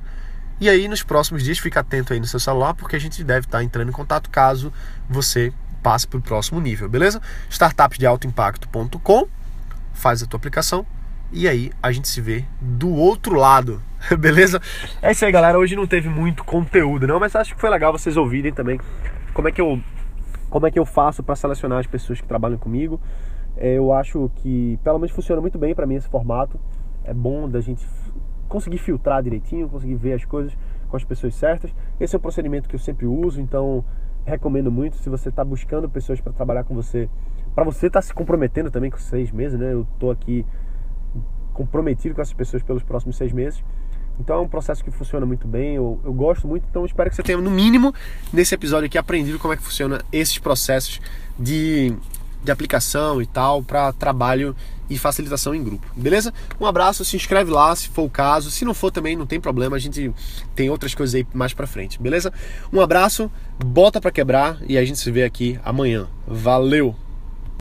e 0.59 0.69
aí 0.69 0.87
nos 0.87 1.01
próximos 1.01 1.43
dias 1.43 1.57
fica 1.57 1.79
atento 1.79 2.13
aí 2.13 2.19
no 2.19 2.27
seu 2.27 2.39
celular 2.39 2.75
porque 2.75 2.95
a 2.95 2.99
gente 2.99 3.23
deve 3.23 3.47
estar 3.47 3.63
entrando 3.63 3.89
em 3.89 3.93
contato 3.93 4.29
caso 4.29 4.71
você 5.09 5.51
passe 5.81 6.07
para 6.07 6.19
o 6.19 6.21
próximo 6.21 6.61
nível, 6.61 6.87
beleza? 6.87 7.19
Startupsdealtoimpacto.com 7.49 9.27
faz 9.93 10.21
a 10.21 10.27
tua 10.27 10.37
aplicação 10.37 10.85
e 11.31 11.47
aí 11.47 11.71
a 11.81 11.91
gente 11.91 12.07
se 12.07 12.21
vê 12.21 12.45
do 12.59 12.89
outro 12.89 13.33
lado, 13.35 13.81
beleza? 14.19 14.59
É 15.01 15.11
isso 15.11 15.25
aí, 15.25 15.31
galera. 15.31 15.57
Hoje 15.57 15.75
não 15.75 15.85
teve 15.85 16.09
muito 16.09 16.43
conteúdo, 16.43 17.07
não, 17.07 17.19
mas 17.19 17.35
acho 17.35 17.53
que 17.53 17.61
foi 17.61 17.69
legal 17.69 17.91
vocês 17.91 18.17
ouvirem 18.17 18.51
também 18.51 18.79
como 19.33 19.47
é 19.47 19.51
que 19.51 19.61
eu, 19.61 19.79
como 20.49 20.67
é 20.67 20.71
que 20.71 20.79
eu 20.79 20.85
faço 20.85 21.23
para 21.23 21.35
selecionar 21.35 21.79
as 21.79 21.87
pessoas 21.87 22.19
que 22.19 22.27
trabalham 22.27 22.57
comigo. 22.57 22.99
É, 23.57 23.73
eu 23.73 23.93
acho 23.93 24.31
que 24.35 24.79
pelo 24.83 24.97
menos 24.97 25.11
funciona 25.11 25.41
muito 25.41 25.57
bem 25.57 25.75
para 25.75 25.85
mim 25.85 25.95
esse 25.95 26.09
formato. 26.09 26.59
É 27.03 27.13
bom 27.13 27.49
da 27.49 27.61
gente 27.61 27.85
conseguir 28.47 28.77
filtrar 28.79 29.23
direitinho, 29.23 29.69
conseguir 29.69 29.95
ver 29.95 30.13
as 30.13 30.25
coisas 30.25 30.57
com 30.89 30.97
as 30.97 31.03
pessoas 31.03 31.35
certas. 31.35 31.73
Esse 31.99 32.15
é 32.15 32.17
um 32.17 32.21
procedimento 32.21 32.67
que 32.67 32.75
eu 32.75 32.79
sempre 32.79 33.05
uso, 33.05 33.39
então 33.39 33.83
recomendo 34.25 34.71
muito. 34.71 34.97
Se 34.97 35.09
você 35.09 35.29
está 35.29 35.43
buscando 35.43 35.89
pessoas 35.89 36.19
para 36.19 36.33
trabalhar 36.33 36.63
com 36.63 36.73
você, 36.73 37.09
para 37.53 37.63
você 37.63 37.87
estar 37.87 37.99
tá 37.99 38.01
se 38.01 38.13
comprometendo 38.13 38.71
também 38.71 38.89
com 38.89 38.97
seis 38.97 39.31
meses, 39.31 39.59
né? 39.59 39.73
Eu 39.73 39.87
estou 39.93 40.11
aqui 40.11 40.45
comprometido 41.53 42.15
com 42.15 42.21
essas 42.21 42.33
pessoas 42.33 42.63
pelos 42.63 42.83
próximos 42.83 43.15
seis 43.15 43.31
meses. 43.31 43.63
Então 44.21 44.37
é 44.37 44.41
um 44.41 44.47
processo 44.47 44.83
que 44.83 44.91
funciona 44.91 45.25
muito 45.25 45.47
bem, 45.47 45.75
eu, 45.75 45.99
eu 46.05 46.13
gosto 46.13 46.47
muito, 46.47 46.63
então 46.69 46.85
espero 46.85 47.09
que 47.09 47.15
você 47.15 47.23
tenha, 47.23 47.39
no 47.39 47.49
mínimo, 47.49 47.93
nesse 48.31 48.53
episódio 48.53 48.85
aqui, 48.85 48.97
aprendido 48.97 49.39
como 49.39 49.51
é 49.51 49.57
que 49.57 49.63
funciona 49.63 49.99
esses 50.13 50.37
processos 50.37 51.01
de, 51.39 51.91
de 52.43 52.51
aplicação 52.51 53.19
e 53.19 53.25
tal 53.25 53.63
para 53.63 53.91
trabalho 53.91 54.55
e 54.87 54.97
facilitação 54.97 55.55
em 55.55 55.63
grupo, 55.63 55.87
beleza? 55.95 56.31
Um 56.59 56.67
abraço, 56.67 57.03
se 57.03 57.15
inscreve 57.15 57.49
lá 57.49 57.75
se 57.75 57.89
for 57.89 58.03
o 58.03 58.09
caso, 58.09 58.51
se 58.51 58.63
não 58.63 58.75
for 58.75 58.91
também 58.91 59.15
não 59.15 59.25
tem 59.25 59.39
problema, 59.39 59.75
a 59.75 59.79
gente 59.79 60.13
tem 60.53 60.69
outras 60.69 60.93
coisas 60.93 61.15
aí 61.15 61.25
mais 61.33 61.53
para 61.53 61.65
frente, 61.65 61.99
beleza? 61.99 62.31
Um 62.71 62.79
abraço, 62.79 63.31
bota 63.65 63.99
para 63.99 64.11
quebrar 64.11 64.59
e 64.67 64.77
a 64.77 64.85
gente 64.85 64.99
se 64.99 65.09
vê 65.09 65.23
aqui 65.23 65.59
amanhã. 65.63 66.07
Valeu! 66.27 66.95